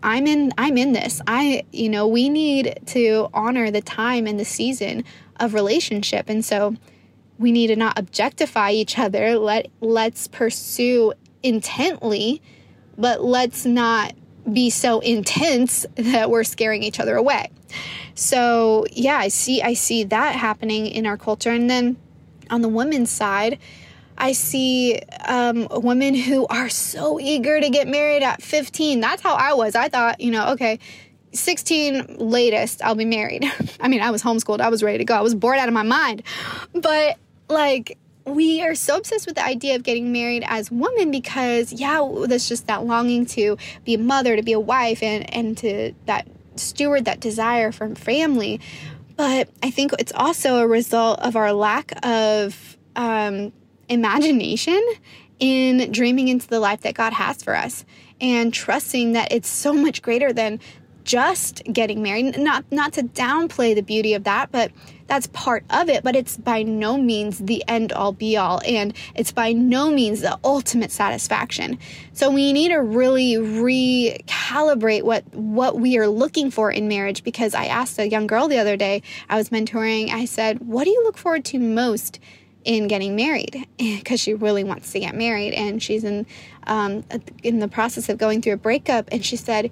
I'm 0.02 0.26
in 0.26 0.52
I'm 0.58 0.76
in 0.76 0.92
this. 0.92 1.22
I 1.26 1.64
you 1.72 1.88
know 1.88 2.06
we 2.06 2.28
need 2.28 2.80
to 2.86 3.28
honor 3.32 3.70
the 3.70 3.80
time 3.80 4.26
and 4.26 4.38
the 4.38 4.44
season 4.44 5.04
of 5.40 5.54
relationship, 5.54 6.28
and 6.28 6.44
so 6.44 6.76
we 7.38 7.52
need 7.52 7.68
to 7.68 7.76
not 7.76 7.98
objectify 7.98 8.70
each 8.70 8.98
other. 8.98 9.38
Let 9.38 9.70
let's 9.80 10.28
pursue 10.28 11.14
intently, 11.42 12.42
but 12.98 13.24
let's 13.24 13.64
not 13.64 14.12
be 14.52 14.70
so 14.70 15.00
intense 15.00 15.86
that 15.94 16.30
we're 16.30 16.44
scaring 16.44 16.82
each 16.82 17.00
other 17.00 17.16
away. 17.16 17.50
So, 18.14 18.86
yeah, 18.92 19.16
I 19.18 19.28
see 19.28 19.62
I 19.62 19.74
see 19.74 20.04
that 20.04 20.36
happening 20.36 20.86
in 20.86 21.06
our 21.06 21.16
culture 21.16 21.50
and 21.50 21.68
then 21.68 21.96
on 22.50 22.62
the 22.62 22.68
women's 22.68 23.10
side, 23.10 23.58
I 24.16 24.32
see 24.32 25.00
um, 25.26 25.66
women 25.70 26.14
who 26.14 26.46
are 26.46 26.68
so 26.68 27.18
eager 27.18 27.60
to 27.60 27.68
get 27.68 27.88
married 27.88 28.22
at 28.22 28.42
15. 28.42 29.00
That's 29.00 29.22
how 29.22 29.34
I 29.34 29.54
was. 29.54 29.74
I 29.74 29.88
thought, 29.88 30.20
you 30.20 30.30
know, 30.30 30.52
okay, 30.52 30.78
16 31.32 32.16
latest, 32.18 32.82
I'll 32.82 32.94
be 32.94 33.04
married. 33.04 33.44
I 33.80 33.88
mean, 33.88 34.00
I 34.00 34.10
was 34.10 34.22
homeschooled, 34.22 34.60
I 34.60 34.68
was 34.68 34.82
ready 34.82 34.98
to 34.98 35.04
go, 35.04 35.14
I 35.14 35.20
was 35.20 35.34
bored 35.34 35.58
out 35.58 35.68
of 35.68 35.74
my 35.74 35.82
mind. 35.82 36.22
But 36.72 37.18
like, 37.48 37.98
we 38.24 38.62
are 38.62 38.74
so 38.74 38.96
obsessed 38.96 39.26
with 39.26 39.36
the 39.36 39.44
idea 39.44 39.74
of 39.76 39.82
getting 39.82 40.10
married 40.10 40.44
as 40.46 40.70
women 40.70 41.10
because 41.10 41.74
yeah 41.74 42.08
there's 42.26 42.48
just 42.48 42.66
that 42.66 42.86
longing 42.86 43.26
to 43.26 43.58
be 43.84 43.92
a 43.92 43.98
mother 43.98 44.34
to 44.34 44.42
be 44.42 44.54
a 44.54 44.60
wife 44.60 45.02
and 45.02 45.30
and 45.34 45.58
to 45.58 45.92
that 46.06 46.26
steward 46.56 47.04
that 47.04 47.20
desire 47.20 47.72
from 47.72 47.94
family. 47.94 48.60
But 49.16 49.48
i 49.62 49.70
think 49.70 49.92
it's 49.98 50.12
also 50.14 50.56
a 50.56 50.66
result 50.66 51.20
of 51.20 51.36
our 51.36 51.52
lack 51.52 51.92
of 52.04 52.76
um, 52.96 53.52
imagination 53.88 54.82
in 55.38 55.90
dreaming 55.92 56.28
into 56.28 56.46
the 56.48 56.60
life 56.60 56.80
that 56.82 56.94
god 56.94 57.12
has 57.12 57.42
for 57.42 57.56
us 57.56 57.84
and 58.20 58.52
trusting 58.52 59.12
that 59.12 59.32
it's 59.32 59.48
so 59.48 59.72
much 59.72 60.02
greater 60.02 60.32
than 60.32 60.60
just 61.04 61.62
getting 61.72 62.02
married 62.02 62.38
not 62.38 62.64
not 62.70 62.92
to 62.92 63.02
downplay 63.02 63.74
the 63.74 63.82
beauty 63.82 64.14
of 64.14 64.24
that 64.24 64.50
but 64.50 64.72
that's 65.06 65.26
part 65.28 65.64
of 65.70 65.88
it, 65.88 66.02
but 66.02 66.16
it's 66.16 66.36
by 66.36 66.62
no 66.62 66.96
means 66.96 67.38
the 67.38 67.62
end 67.68 67.92
all 67.92 68.12
be 68.12 68.36
all, 68.36 68.60
and 68.66 68.94
it's 69.14 69.32
by 69.32 69.52
no 69.52 69.90
means 69.90 70.20
the 70.20 70.38
ultimate 70.44 70.90
satisfaction. 70.90 71.78
So 72.12 72.30
we 72.30 72.52
need 72.52 72.68
to 72.68 72.78
really 72.78 73.34
recalibrate 73.34 75.02
what 75.02 75.24
what 75.34 75.78
we 75.78 75.98
are 75.98 76.08
looking 76.08 76.50
for 76.50 76.70
in 76.70 76.88
marriage. 76.88 77.22
Because 77.22 77.54
I 77.54 77.66
asked 77.66 77.98
a 77.98 78.08
young 78.08 78.26
girl 78.26 78.48
the 78.48 78.58
other 78.58 78.76
day, 78.76 79.02
I 79.28 79.36
was 79.36 79.50
mentoring. 79.50 80.10
I 80.10 80.24
said, 80.24 80.60
"What 80.60 80.84
do 80.84 80.90
you 80.90 81.02
look 81.04 81.18
forward 81.18 81.44
to 81.46 81.58
most?" 81.58 82.18
in 82.64 82.88
getting 82.88 83.14
married 83.14 83.68
because 83.78 84.18
she 84.18 84.32
really 84.32 84.64
wants 84.64 84.90
to 84.90 84.98
get 84.98 85.14
married 85.14 85.52
and 85.52 85.82
she's 85.82 86.02
in 86.02 86.24
um, 86.66 87.04
in 87.42 87.58
the 87.58 87.68
process 87.68 88.08
of 88.08 88.16
going 88.16 88.40
through 88.40 88.54
a 88.54 88.56
breakup 88.56 89.06
and 89.12 89.22
she 89.22 89.36
said 89.36 89.70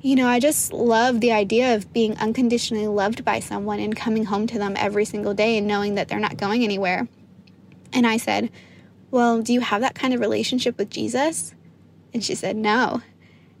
you 0.00 0.16
know, 0.16 0.26
I 0.28 0.38
just 0.40 0.72
love 0.72 1.20
the 1.20 1.32
idea 1.32 1.74
of 1.74 1.92
being 1.92 2.16
unconditionally 2.18 2.86
loved 2.86 3.24
by 3.24 3.40
someone 3.40 3.80
and 3.80 3.96
coming 3.96 4.24
home 4.24 4.46
to 4.48 4.58
them 4.58 4.74
every 4.76 5.04
single 5.04 5.34
day 5.34 5.58
and 5.58 5.66
knowing 5.66 5.96
that 5.96 6.08
they're 6.08 6.20
not 6.20 6.36
going 6.36 6.62
anywhere. 6.62 7.08
And 7.92 8.06
I 8.06 8.16
said, 8.16 8.50
Well, 9.10 9.42
do 9.42 9.52
you 9.52 9.60
have 9.60 9.80
that 9.80 9.94
kind 9.94 10.14
of 10.14 10.20
relationship 10.20 10.78
with 10.78 10.90
Jesus? 10.90 11.54
And 12.14 12.22
she 12.24 12.34
said, 12.34 12.56
No. 12.56 13.02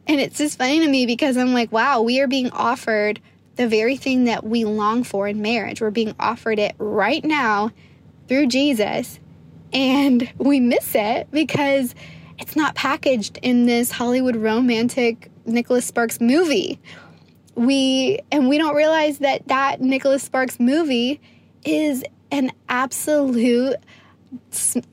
And 0.08 0.20
it's 0.20 0.38
just 0.38 0.58
funny 0.58 0.80
to 0.80 0.88
me 0.88 1.04
because 1.04 1.36
I'm 1.36 1.52
like, 1.52 1.70
wow, 1.70 2.00
we 2.00 2.20
are 2.20 2.26
being 2.26 2.50
offered 2.50 3.20
the 3.56 3.68
very 3.68 3.96
thing 3.96 4.24
that 4.24 4.42
we 4.42 4.64
long 4.64 5.04
for 5.04 5.28
in 5.28 5.42
marriage. 5.42 5.82
We're 5.82 5.90
being 5.90 6.14
offered 6.18 6.58
it 6.58 6.74
right 6.78 7.22
now 7.22 7.72
through 8.26 8.46
Jesus. 8.46 9.20
And 9.70 10.32
we 10.38 10.60
miss 10.60 10.94
it 10.94 11.30
because 11.30 11.94
it's 12.38 12.56
not 12.56 12.74
packaged 12.74 13.38
in 13.42 13.66
this 13.66 13.90
Hollywood 13.90 14.36
romantic 14.36 15.30
Nicholas 15.48 15.86
Sparks 15.86 16.20
movie. 16.20 16.78
We 17.54 18.20
and 18.30 18.48
we 18.48 18.58
don't 18.58 18.76
realize 18.76 19.18
that 19.18 19.48
that 19.48 19.80
Nicholas 19.80 20.22
Sparks 20.22 20.60
movie 20.60 21.20
is 21.64 22.04
an 22.30 22.52
absolute 22.68 23.76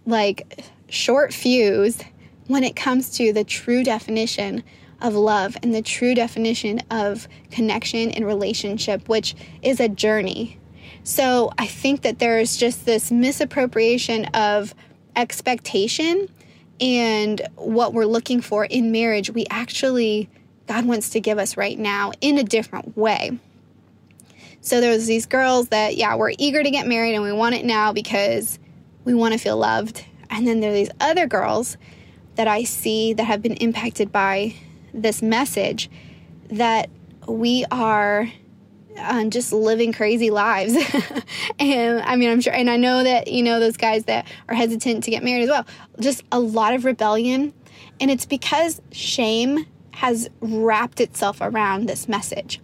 like 0.05 0.65
short 0.89 1.33
fuse 1.33 2.01
when 2.47 2.63
it 2.63 2.75
comes 2.75 3.09
to 3.17 3.33
the 3.33 3.43
true 3.43 3.83
definition 3.83 4.63
of 5.01 5.13
love 5.13 5.57
and 5.61 5.73
the 5.73 5.81
true 5.81 6.15
definition 6.15 6.79
of 6.89 7.27
connection 7.51 8.11
and 8.11 8.25
relationship, 8.25 9.07
which 9.09 9.35
is 9.61 9.79
a 9.79 9.89
journey. 9.89 10.59
So 11.03 11.51
I 11.57 11.67
think 11.67 12.01
that 12.01 12.19
there's 12.19 12.57
just 12.57 12.85
this 12.85 13.11
misappropriation 13.11 14.25
of 14.33 14.73
expectation 15.15 16.27
and 16.79 17.41
what 17.55 17.93
we're 17.93 18.05
looking 18.05 18.41
for 18.41 18.65
in 18.65 18.91
marriage. 18.91 19.29
We 19.29 19.45
actually 19.49 20.29
God 20.67 20.85
wants 20.85 21.09
to 21.11 21.19
give 21.19 21.37
us 21.37 21.57
right 21.57 21.77
now 21.77 22.11
in 22.21 22.37
a 22.37 22.43
different 22.43 22.97
way. 22.97 23.39
So 24.61 24.81
there's 24.81 25.05
these 25.05 25.27
girls 25.27 25.67
that, 25.67 25.95
yeah, 25.95 26.15
we're 26.15 26.33
eager 26.39 26.63
to 26.63 26.71
get 26.71 26.87
married 26.87 27.13
and 27.13 27.23
we 27.23 27.31
want 27.31 27.55
it 27.55 27.65
now 27.65 27.93
because 27.93 28.57
we 29.03 29.13
want 29.13 29.33
to 29.33 29.39
feel 29.39 29.57
loved. 29.57 30.03
And 30.29 30.47
then 30.47 30.59
there 30.59 30.71
are 30.71 30.73
these 30.73 30.89
other 30.99 31.27
girls 31.27 31.77
that 32.35 32.47
I 32.47 32.63
see 32.63 33.13
that 33.13 33.25
have 33.25 33.41
been 33.41 33.53
impacted 33.53 34.11
by 34.11 34.55
this 34.93 35.21
message 35.21 35.89
that 36.49 36.89
we 37.27 37.65
are 37.69 38.31
um, 38.97 39.29
just 39.29 39.53
living 39.53 39.93
crazy 39.93 40.31
lives. 40.31 40.75
and 41.59 42.01
I 42.01 42.15
mean, 42.15 42.29
I'm 42.29 42.41
sure, 42.41 42.53
and 42.53 42.69
I 42.69 42.77
know 42.77 43.03
that, 43.03 43.27
you 43.27 43.43
know, 43.43 43.59
those 43.59 43.77
guys 43.77 44.05
that 44.05 44.27
are 44.49 44.55
hesitant 44.55 45.03
to 45.03 45.11
get 45.11 45.23
married 45.23 45.43
as 45.43 45.49
well, 45.49 45.65
just 45.99 46.23
a 46.31 46.39
lot 46.39 46.73
of 46.73 46.85
rebellion. 46.85 47.53
And 47.99 48.09
it's 48.09 48.25
because 48.25 48.81
shame 48.91 49.65
has 49.95 50.29
wrapped 50.41 50.99
itself 50.99 51.37
around 51.41 51.87
this 51.87 52.07
message. 52.07 52.61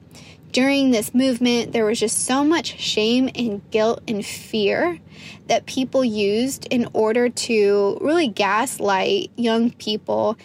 During 0.52 0.92
this 0.92 1.16
movement, 1.16 1.72
there 1.72 1.86
was 1.86 1.98
just 1.98 2.26
so 2.26 2.44
much 2.44 2.78
shame 2.78 3.30
and 3.36 3.62
guilt 3.72 4.02
and 4.06 4.26
fear 4.26 5.00
that 5.48 5.66
people 5.66 6.04
used 6.04 6.68
in 6.70 6.90
order 6.92 7.30
to 7.30 7.98
really 8.02 8.28
gaslight 8.28 9.32
young 9.38 9.72
people 9.72 10.38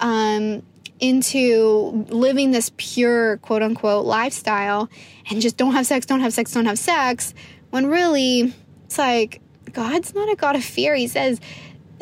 um, 0.00 0.62
into 0.98 2.04
living 2.08 2.50
this 2.50 2.72
pure 2.76 3.36
quote 3.38 3.62
unquote 3.62 4.04
lifestyle 4.04 4.90
and 5.30 5.40
just 5.40 5.56
don't 5.56 5.74
have 5.74 5.86
sex, 5.86 6.06
don't 6.06 6.20
have 6.20 6.32
sex, 6.32 6.52
don't 6.52 6.66
have 6.66 6.78
sex, 6.78 7.34
when 7.70 7.86
really 7.86 8.52
it's 8.86 8.98
like 8.98 9.40
God's 9.72 10.12
not 10.12 10.28
a 10.28 10.34
God 10.34 10.56
of 10.56 10.64
fear. 10.64 10.96
He 10.96 11.06
says 11.06 11.40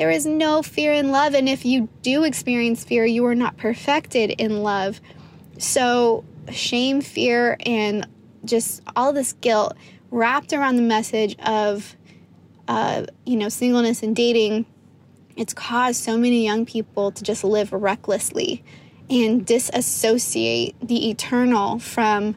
there 0.00 0.10
is 0.10 0.24
no 0.24 0.62
fear 0.62 0.94
in 0.94 1.12
love. 1.12 1.34
And 1.34 1.46
if 1.46 1.66
you 1.66 1.86
do 2.00 2.24
experience 2.24 2.82
fear, 2.84 3.04
you 3.04 3.22
are 3.26 3.34
not 3.34 3.58
perfected 3.58 4.30
in 4.30 4.62
love. 4.62 4.98
So, 5.58 6.24
shame, 6.50 7.02
fear, 7.02 7.58
and 7.66 8.08
just 8.42 8.80
all 8.96 9.12
this 9.12 9.34
guilt 9.34 9.76
wrapped 10.10 10.54
around 10.54 10.76
the 10.76 10.82
message 10.82 11.36
of, 11.40 11.96
uh, 12.66 13.04
you 13.26 13.36
know, 13.36 13.50
singleness 13.50 14.02
and 14.02 14.16
dating, 14.16 14.64
it's 15.36 15.52
caused 15.52 16.02
so 16.02 16.16
many 16.16 16.46
young 16.46 16.64
people 16.64 17.12
to 17.12 17.22
just 17.22 17.44
live 17.44 17.70
recklessly 17.70 18.64
and 19.10 19.44
disassociate 19.44 20.76
the 20.80 21.10
eternal 21.10 21.78
from 21.78 22.36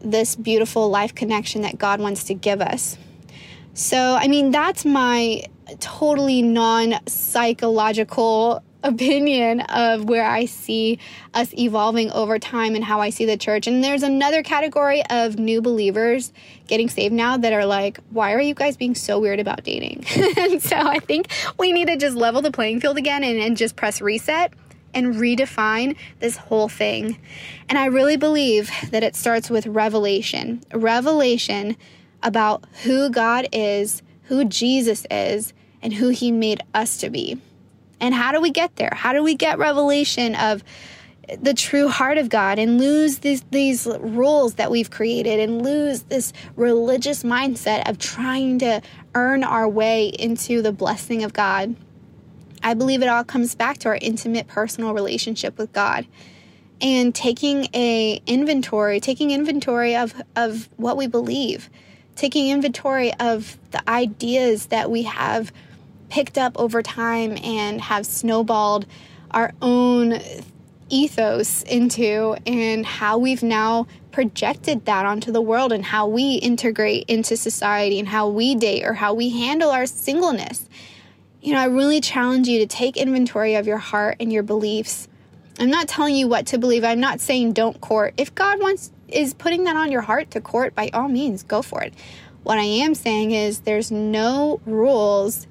this 0.00 0.36
beautiful 0.36 0.90
life 0.90 1.14
connection 1.14 1.62
that 1.62 1.78
God 1.78 2.02
wants 2.02 2.24
to 2.24 2.34
give 2.34 2.60
us. 2.60 2.98
So, 3.72 3.96
I 4.20 4.28
mean, 4.28 4.50
that's 4.50 4.84
my 4.84 5.44
totally 5.80 6.42
non 6.42 6.94
psychological 7.06 8.62
opinion 8.84 9.60
of 9.60 10.04
where 10.04 10.24
I 10.24 10.46
see 10.46 10.98
us 11.34 11.54
evolving 11.54 12.10
over 12.10 12.38
time 12.38 12.74
and 12.74 12.84
how 12.84 13.00
I 13.00 13.10
see 13.10 13.24
the 13.24 13.36
church. 13.36 13.66
And 13.66 13.82
there's 13.82 14.02
another 14.02 14.42
category 14.42 15.04
of 15.06 15.38
new 15.38 15.62
believers 15.62 16.32
getting 16.66 16.88
saved 16.88 17.14
now 17.14 17.36
that 17.36 17.52
are 17.52 17.66
like, 17.66 18.00
why 18.10 18.32
are 18.32 18.40
you 18.40 18.54
guys 18.54 18.76
being 18.76 18.94
so 18.94 19.18
weird 19.20 19.40
about 19.40 19.62
dating? 19.64 20.04
and 20.36 20.62
so 20.62 20.76
I 20.76 20.98
think 20.98 21.28
we 21.58 21.72
need 21.72 21.88
to 21.88 21.96
just 21.96 22.16
level 22.16 22.42
the 22.42 22.50
playing 22.50 22.80
field 22.80 22.98
again 22.98 23.22
and, 23.24 23.38
and 23.38 23.56
just 23.56 23.76
press 23.76 24.00
reset 24.00 24.52
and 24.94 25.14
redefine 25.14 25.96
this 26.20 26.36
whole 26.36 26.68
thing. 26.68 27.18
And 27.68 27.78
I 27.78 27.86
really 27.86 28.16
believe 28.16 28.70
that 28.90 29.02
it 29.02 29.16
starts 29.16 29.48
with 29.48 29.66
revelation 29.66 30.62
revelation 30.74 31.76
about 32.22 32.64
who 32.84 33.10
God 33.10 33.48
is, 33.52 34.02
who 34.24 34.44
Jesus 34.44 35.06
is, 35.10 35.52
and 35.82 35.92
who 35.92 36.08
He 36.08 36.32
made 36.32 36.62
us 36.74 36.96
to 36.98 37.10
be. 37.10 37.38
And 38.00 38.14
how 38.14 38.32
do 38.32 38.40
we 38.40 38.50
get 38.50 38.76
there? 38.76 38.92
How 38.92 39.12
do 39.12 39.22
we 39.22 39.34
get 39.34 39.58
revelation 39.58 40.34
of 40.34 40.64
the 41.40 41.54
true 41.54 41.88
heart 41.88 42.18
of 42.18 42.28
God 42.28 42.58
and 42.58 42.78
lose 42.78 43.18
these, 43.18 43.42
these 43.50 43.86
rules 44.00 44.54
that 44.54 44.70
we've 44.70 44.90
created 44.90 45.38
and 45.38 45.62
lose 45.62 46.02
this 46.02 46.32
religious 46.56 47.22
mindset 47.22 47.88
of 47.88 47.98
trying 47.98 48.58
to 48.58 48.82
earn 49.14 49.44
our 49.44 49.68
way 49.68 50.08
into 50.08 50.62
the 50.62 50.72
blessing 50.72 51.22
of 51.22 51.32
God? 51.32 51.76
I 52.62 52.74
believe 52.74 53.02
it 53.02 53.08
all 53.08 53.24
comes 53.24 53.54
back 53.54 53.78
to 53.78 53.88
our 53.88 53.98
intimate 54.00 54.46
personal 54.46 54.94
relationship 54.94 55.58
with 55.58 55.72
God 55.72 56.06
and 56.80 57.14
taking 57.14 57.68
a 57.74 58.20
inventory, 58.26 59.00
taking 59.00 59.30
inventory 59.30 59.96
of 59.96 60.14
of 60.36 60.68
what 60.76 60.96
we 60.96 61.06
believe, 61.06 61.70
taking 62.16 62.50
inventory 62.50 63.12
of 63.14 63.58
the 63.70 63.88
ideas 63.88 64.66
that 64.66 64.90
we 64.90 65.02
have 65.02 65.52
picked 66.12 66.38
up 66.38 66.58
over 66.58 66.82
time 66.82 67.36
and 67.42 67.80
have 67.80 68.06
snowballed 68.06 68.86
our 69.30 69.52
own 69.62 70.20
ethos 70.90 71.62
into 71.62 72.36
and 72.46 72.84
how 72.84 73.16
we've 73.16 73.42
now 73.42 73.86
projected 74.10 74.84
that 74.84 75.06
onto 75.06 75.32
the 75.32 75.40
world 75.40 75.72
and 75.72 75.86
how 75.86 76.06
we 76.06 76.34
integrate 76.34 77.04
into 77.08 77.34
society 77.36 77.98
and 77.98 78.08
how 78.08 78.28
we 78.28 78.54
date 78.54 78.84
or 78.84 78.92
how 78.92 79.14
we 79.14 79.30
handle 79.30 79.70
our 79.70 79.86
singleness 79.86 80.68
you 81.42 81.52
know, 81.52 81.60
I 81.60 81.64
really 81.64 82.00
challenge 82.00 82.46
you 82.46 82.60
to 82.60 82.66
take 82.66 82.96
inventory 82.96 83.56
of 83.56 83.66
your 83.66 83.78
heart 83.78 84.18
and 84.20 84.32
your 84.32 84.44
beliefs. 84.44 85.08
I'm 85.58 85.70
not 85.70 85.88
telling 85.88 86.14
you 86.14 86.28
what 86.28 86.46
to 86.46 86.58
believe. 86.58 86.84
I'm 86.84 87.00
not 87.00 87.20
saying 87.20 87.52
don't 87.52 87.80
court. 87.80 88.14
If 88.16 88.32
God 88.34 88.60
wants 88.60 88.92
is 89.08 89.34
putting 89.34 89.64
that 89.64 89.76
on 89.76 89.90
your 89.90 90.02
heart 90.02 90.30
to 90.30 90.40
court, 90.40 90.74
by 90.74 90.88
all 90.94 91.08
means, 91.08 91.42
go 91.42 91.60
for 91.60 91.82
it. 91.82 91.94
What 92.44 92.58
I 92.58 92.62
am 92.62 92.94
saying 92.94 93.32
is 93.32 93.60
there's 93.60 93.90
no 93.90 94.60
rules 94.64 95.48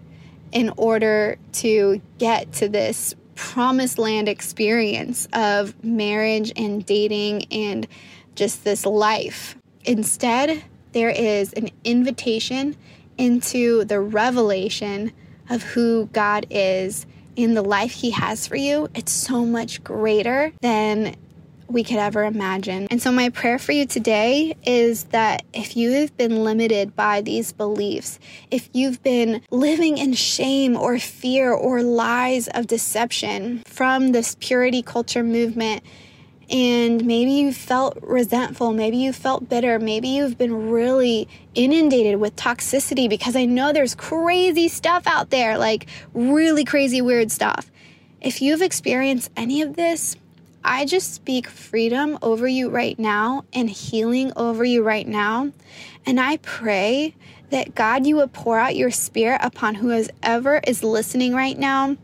in 0.51 0.71
order 0.77 1.37
to 1.53 2.01
get 2.17 2.51
to 2.53 2.69
this 2.69 3.15
promised 3.35 3.97
land 3.97 4.29
experience 4.29 5.27
of 5.33 5.83
marriage 5.83 6.51
and 6.55 6.85
dating 6.85 7.45
and 7.51 7.87
just 8.35 8.63
this 8.63 8.85
life. 8.85 9.55
Instead, 9.85 10.63
there 10.91 11.09
is 11.09 11.53
an 11.53 11.69
invitation 11.83 12.75
into 13.17 13.83
the 13.85 13.99
revelation 13.99 15.11
of 15.49 15.63
who 15.63 16.07
God 16.07 16.45
is 16.49 17.05
in 17.35 17.53
the 17.53 17.61
life 17.61 17.91
He 17.91 18.11
has 18.11 18.47
for 18.47 18.55
you, 18.55 18.87
it's 18.93 19.11
so 19.11 19.45
much 19.45 19.83
greater 19.83 20.51
than 20.61 21.15
we 21.71 21.83
could 21.83 21.97
ever 21.97 22.23
imagine. 22.23 22.87
And 22.91 23.01
so, 23.01 23.11
my 23.11 23.29
prayer 23.29 23.59
for 23.59 23.71
you 23.71 23.85
today 23.85 24.55
is 24.63 25.05
that 25.05 25.43
if 25.53 25.75
you 25.75 25.91
have 25.91 26.15
been 26.17 26.43
limited 26.43 26.95
by 26.95 27.21
these 27.21 27.51
beliefs, 27.51 28.19
if 28.49 28.69
you've 28.73 29.01
been 29.03 29.41
living 29.51 29.97
in 29.97 30.13
shame 30.13 30.75
or 30.75 30.99
fear 30.99 31.51
or 31.51 31.81
lies 31.81 32.47
of 32.49 32.67
deception 32.67 33.63
from 33.65 34.11
this 34.11 34.35
purity 34.39 34.81
culture 34.81 35.23
movement, 35.23 35.83
and 36.51 37.05
maybe 37.05 37.31
you 37.31 37.53
felt 37.53 37.97
resentful, 38.01 38.73
maybe 38.73 38.97
you 38.97 39.13
felt 39.13 39.47
bitter, 39.47 39.79
maybe 39.79 40.09
you've 40.09 40.37
been 40.37 40.69
really 40.69 41.29
inundated 41.55 42.19
with 42.19 42.35
toxicity 42.35 43.09
because 43.09 43.37
I 43.37 43.45
know 43.45 43.71
there's 43.71 43.95
crazy 43.95 44.67
stuff 44.67 45.07
out 45.07 45.29
there, 45.29 45.57
like 45.57 45.87
really 46.13 46.65
crazy, 46.65 47.01
weird 47.01 47.31
stuff. 47.31 47.71
If 48.19 48.41
you've 48.41 48.61
experienced 48.61 49.31
any 49.37 49.61
of 49.61 49.75
this, 49.77 50.17
I 50.63 50.85
just 50.85 51.13
speak 51.13 51.47
freedom 51.47 52.17
over 52.21 52.47
you 52.47 52.69
right 52.69 52.97
now 52.97 53.45
and 53.53 53.69
healing 53.69 54.31
over 54.35 54.63
you 54.63 54.83
right 54.83 55.07
now. 55.07 55.51
And 56.05 56.19
I 56.19 56.37
pray 56.37 57.15
that 57.49 57.75
God, 57.75 58.05
you 58.05 58.17
would 58.17 58.33
pour 58.33 58.57
out 58.59 58.75
your 58.75 58.91
spirit 58.91 59.41
upon 59.43 59.75
whoever 59.75 60.61
is 60.65 60.83
listening 60.83 61.33
right 61.33 61.57
now 61.57 61.97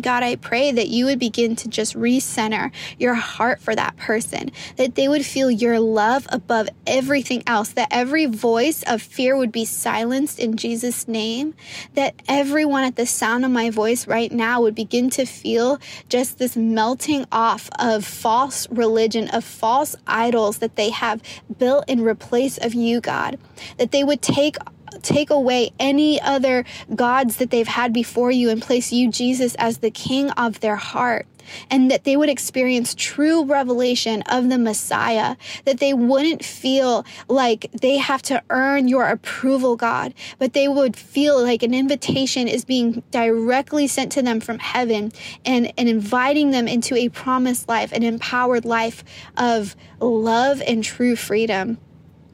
God, 0.00 0.22
I 0.22 0.36
pray 0.36 0.72
that 0.72 0.88
you 0.88 1.04
would 1.06 1.18
begin 1.18 1.54
to 1.56 1.68
just 1.68 1.94
recenter 1.94 2.72
your 2.98 3.14
heart 3.14 3.60
for 3.60 3.74
that 3.74 3.96
person, 3.96 4.50
that 4.76 4.94
they 4.94 5.08
would 5.08 5.24
feel 5.24 5.50
your 5.50 5.80
love 5.80 6.26
above 6.30 6.68
everything 6.86 7.42
else, 7.46 7.70
that 7.70 7.88
every 7.90 8.26
voice 8.26 8.82
of 8.84 9.02
fear 9.02 9.36
would 9.36 9.52
be 9.52 9.64
silenced 9.64 10.38
in 10.38 10.56
Jesus' 10.56 11.06
name, 11.06 11.54
that 11.94 12.14
everyone 12.26 12.84
at 12.84 12.96
the 12.96 13.06
sound 13.06 13.44
of 13.44 13.50
my 13.50 13.68
voice 13.70 14.06
right 14.06 14.32
now 14.32 14.62
would 14.62 14.74
begin 14.74 15.10
to 15.10 15.26
feel 15.26 15.78
just 16.08 16.38
this 16.38 16.56
melting 16.56 17.26
off 17.30 17.68
of 17.78 18.04
false 18.04 18.68
religion, 18.70 19.28
of 19.28 19.44
false 19.44 19.94
idols 20.06 20.58
that 20.58 20.76
they 20.76 20.90
have 20.90 21.22
built 21.58 21.84
in 21.86 22.00
replace 22.00 22.56
of 22.58 22.74
you, 22.74 23.00
God, 23.00 23.38
that 23.76 23.92
they 23.92 24.04
would 24.04 24.22
take 24.22 24.56
take 25.02 25.30
away 25.30 25.72
any 25.78 26.20
other 26.20 26.64
gods 26.94 27.36
that 27.36 27.50
they've 27.50 27.68
had 27.68 27.92
before 27.92 28.30
you 28.30 28.50
and 28.50 28.60
place 28.60 28.92
you, 28.92 29.10
Jesus, 29.10 29.54
as 29.56 29.78
the 29.78 29.90
king 29.90 30.30
of 30.32 30.60
their 30.60 30.76
heart. 30.76 31.26
And 31.70 31.90
that 31.90 32.04
they 32.04 32.16
would 32.16 32.28
experience 32.28 32.94
true 32.94 33.44
revelation 33.44 34.22
of 34.22 34.48
the 34.48 34.58
Messiah, 34.58 35.34
that 35.64 35.80
they 35.80 35.92
wouldn't 35.92 36.44
feel 36.44 37.04
like 37.26 37.68
they 37.72 37.96
have 37.96 38.22
to 38.22 38.42
earn 38.48 38.86
your 38.86 39.06
approval, 39.08 39.74
God, 39.74 40.14
but 40.38 40.52
they 40.52 40.68
would 40.68 40.94
feel 40.94 41.42
like 41.42 41.64
an 41.64 41.74
invitation 41.74 42.46
is 42.46 42.64
being 42.64 43.02
directly 43.10 43.88
sent 43.88 44.12
to 44.12 44.22
them 44.22 44.38
from 44.38 44.60
heaven 44.60 45.12
and, 45.44 45.72
and 45.76 45.88
inviting 45.88 46.52
them 46.52 46.68
into 46.68 46.94
a 46.94 47.08
promised 47.08 47.68
life, 47.68 47.90
an 47.90 48.04
empowered 48.04 48.64
life 48.64 49.02
of 49.36 49.74
love 50.00 50.62
and 50.64 50.84
true 50.84 51.16
freedom 51.16 51.78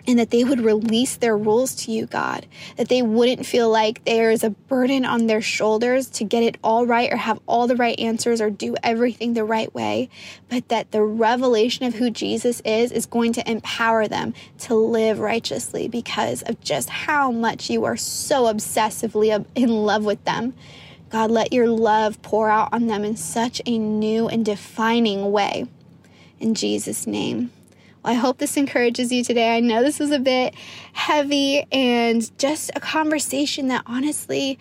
and 0.09 0.18
that 0.18 0.31
they 0.31 0.42
would 0.42 0.62
release 0.62 1.16
their 1.16 1.37
rules 1.37 1.75
to 1.75 1.92
you, 1.92 2.07
God. 2.07 2.47
That 2.79 2.88
they 2.88 3.03
wouldn't 3.03 3.44
feel 3.44 3.68
like 3.68 4.03
there 4.05 4.31
is 4.31 4.42
a 4.42 4.49
burden 4.49 5.05
on 5.05 5.27
their 5.27 5.42
shoulders 5.42 6.09
to 6.11 6.25
get 6.25 6.42
it 6.42 6.57
all 6.64 6.87
right 6.87 7.12
or 7.12 7.16
have 7.16 7.38
all 7.47 7.66
the 7.66 7.77
right 7.77 7.99
answers 8.01 8.40
or 8.40 8.49
do 8.49 8.75
everything 8.83 9.35
the 9.35 9.44
right 9.44 9.73
way, 9.75 10.09
but 10.49 10.71
that 10.71 10.92
the 10.92 11.03
revelation 11.03 11.85
of 11.85 11.94
who 11.94 12.09
Jesus 12.09 12.61
is 12.64 12.90
is 12.90 13.05
going 13.05 13.35
to 13.35 13.49
empower 13.49 14.09
them 14.09 14.33
to 14.61 14.75
live 14.75 15.18
righteously 15.18 15.88
because 15.88 16.40
of 16.42 16.59
just 16.62 16.88
how 16.88 17.31
much 17.31 17.68
you 17.68 17.85
are 17.85 17.99
so 17.99 18.44
obsessively 18.44 19.44
in 19.55 19.68
love 19.68 20.07
with 20.07 20.25
them. 20.25 20.55
God, 21.11 21.31
let 21.31 21.53
your 21.53 21.68
love 21.68 22.21
pour 22.23 22.49
out 22.49 22.73
on 22.73 22.87
them 22.87 23.05
in 23.05 23.16
such 23.16 23.61
a 23.66 23.79
new 23.79 24.27
and 24.27 24.42
defining 24.42 25.31
way. 25.33 25.66
In 26.40 26.55
Jesus' 26.55 27.07
name. 27.07 27.51
Well, 28.04 28.12
I 28.12 28.16
hope 28.16 28.38
this 28.38 28.56
encourages 28.56 29.12
you 29.12 29.24
today. 29.24 29.56
I 29.56 29.61
know 29.61 29.82
this 29.82 29.98
was 29.98 30.11
a 30.11 30.18
bit 30.18 30.54
heavy 30.92 31.64
and 31.72 32.30
just 32.38 32.70
a 32.74 32.80
conversation 32.80 33.68
that 33.68 33.82
honestly, 33.87 34.58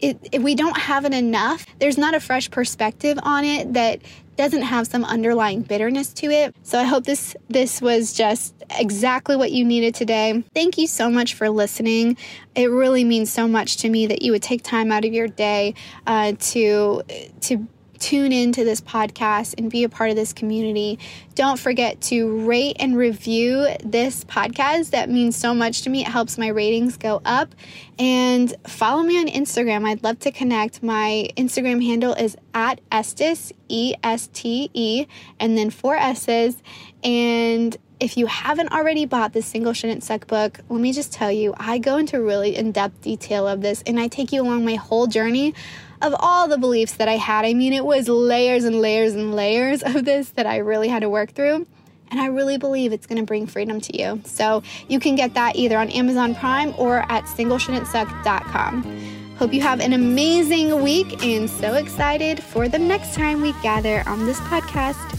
it, 0.00 0.40
we 0.42 0.54
don't 0.54 0.78
have 0.78 1.04
it 1.04 1.14
enough. 1.14 1.66
There's 1.78 1.98
not 1.98 2.14
a 2.14 2.20
fresh 2.20 2.50
perspective 2.50 3.18
on 3.22 3.44
it 3.44 3.72
that 3.74 4.00
doesn't 4.36 4.62
have 4.62 4.86
some 4.86 5.04
underlying 5.04 5.62
bitterness 5.62 6.12
to 6.12 6.30
it. 6.30 6.54
So 6.62 6.78
I 6.78 6.84
hope 6.84 7.04
this 7.04 7.34
this 7.48 7.82
was 7.82 8.12
just 8.12 8.54
exactly 8.78 9.34
what 9.34 9.50
you 9.50 9.64
needed 9.64 9.96
today. 9.96 10.44
Thank 10.54 10.78
you 10.78 10.86
so 10.86 11.10
much 11.10 11.34
for 11.34 11.50
listening. 11.50 12.16
It 12.54 12.70
really 12.70 13.02
means 13.02 13.32
so 13.32 13.48
much 13.48 13.78
to 13.78 13.88
me 13.88 14.06
that 14.06 14.22
you 14.22 14.30
would 14.30 14.42
take 14.42 14.62
time 14.62 14.92
out 14.92 15.04
of 15.04 15.12
your 15.12 15.26
day 15.26 15.74
uh, 16.06 16.34
to 16.38 17.02
to 17.40 17.66
tune 17.98 18.32
into 18.32 18.64
this 18.64 18.80
podcast 18.80 19.54
and 19.58 19.70
be 19.70 19.84
a 19.84 19.88
part 19.88 20.10
of 20.10 20.16
this 20.16 20.32
community. 20.32 20.98
Don't 21.34 21.58
forget 21.58 22.00
to 22.02 22.46
rate 22.46 22.76
and 22.78 22.96
review 22.96 23.66
this 23.84 24.24
podcast. 24.24 24.90
That 24.90 25.08
means 25.08 25.36
so 25.36 25.54
much 25.54 25.82
to 25.82 25.90
me. 25.90 26.02
It 26.02 26.08
helps 26.08 26.38
my 26.38 26.48
ratings 26.48 26.96
go 26.96 27.20
up. 27.24 27.54
And 27.98 28.54
follow 28.66 29.02
me 29.02 29.18
on 29.18 29.26
Instagram. 29.26 29.86
I'd 29.86 30.02
love 30.02 30.18
to 30.20 30.30
connect. 30.30 30.82
My 30.82 31.28
Instagram 31.36 31.84
handle 31.84 32.14
is 32.14 32.36
at 32.54 32.80
Estes, 32.90 33.52
E 33.68 33.94
S 34.02 34.28
T 34.32 34.70
E, 34.72 35.06
and 35.40 35.58
then 35.58 35.70
four 35.70 35.96
S's. 35.96 36.62
And 37.02 37.76
if 38.00 38.16
you 38.16 38.26
haven't 38.26 38.70
already 38.70 39.06
bought 39.06 39.32
the 39.32 39.42
Single 39.42 39.72
Shouldn't 39.72 40.04
Suck 40.04 40.26
book, 40.26 40.60
let 40.68 40.80
me 40.80 40.92
just 40.92 41.12
tell 41.12 41.32
you, 41.32 41.54
I 41.56 41.78
go 41.78 41.96
into 41.96 42.20
really 42.22 42.56
in 42.56 42.70
depth 42.70 43.00
detail 43.00 43.48
of 43.48 43.60
this 43.60 43.82
and 43.86 43.98
I 43.98 44.06
take 44.08 44.32
you 44.32 44.42
along 44.42 44.64
my 44.64 44.76
whole 44.76 45.06
journey 45.06 45.54
of 46.00 46.14
all 46.18 46.48
the 46.48 46.58
beliefs 46.58 46.94
that 46.94 47.08
I 47.08 47.16
had. 47.16 47.44
I 47.44 47.54
mean, 47.54 47.72
it 47.72 47.84
was 47.84 48.08
layers 48.08 48.64
and 48.64 48.80
layers 48.80 49.14
and 49.14 49.34
layers 49.34 49.82
of 49.82 50.04
this 50.04 50.30
that 50.30 50.46
I 50.46 50.58
really 50.58 50.88
had 50.88 51.00
to 51.00 51.08
work 51.08 51.32
through. 51.32 51.66
And 52.10 52.20
I 52.20 52.26
really 52.26 52.56
believe 52.56 52.92
it's 52.92 53.06
going 53.06 53.18
to 53.18 53.24
bring 53.24 53.46
freedom 53.46 53.80
to 53.82 53.98
you. 53.98 54.22
So 54.24 54.62
you 54.88 54.98
can 54.98 55.14
get 55.14 55.34
that 55.34 55.56
either 55.56 55.76
on 55.76 55.90
Amazon 55.90 56.34
Prime 56.34 56.74
or 56.78 57.00
at 57.12 57.24
singleshouldn'tsuck.com. 57.24 59.36
Hope 59.36 59.52
you 59.52 59.60
have 59.60 59.80
an 59.80 59.92
amazing 59.92 60.82
week 60.82 61.24
and 61.24 61.48
so 61.48 61.74
excited 61.74 62.42
for 62.42 62.68
the 62.68 62.78
next 62.78 63.14
time 63.14 63.40
we 63.40 63.52
gather 63.62 64.02
on 64.06 64.26
this 64.26 64.40
podcast. 64.40 65.17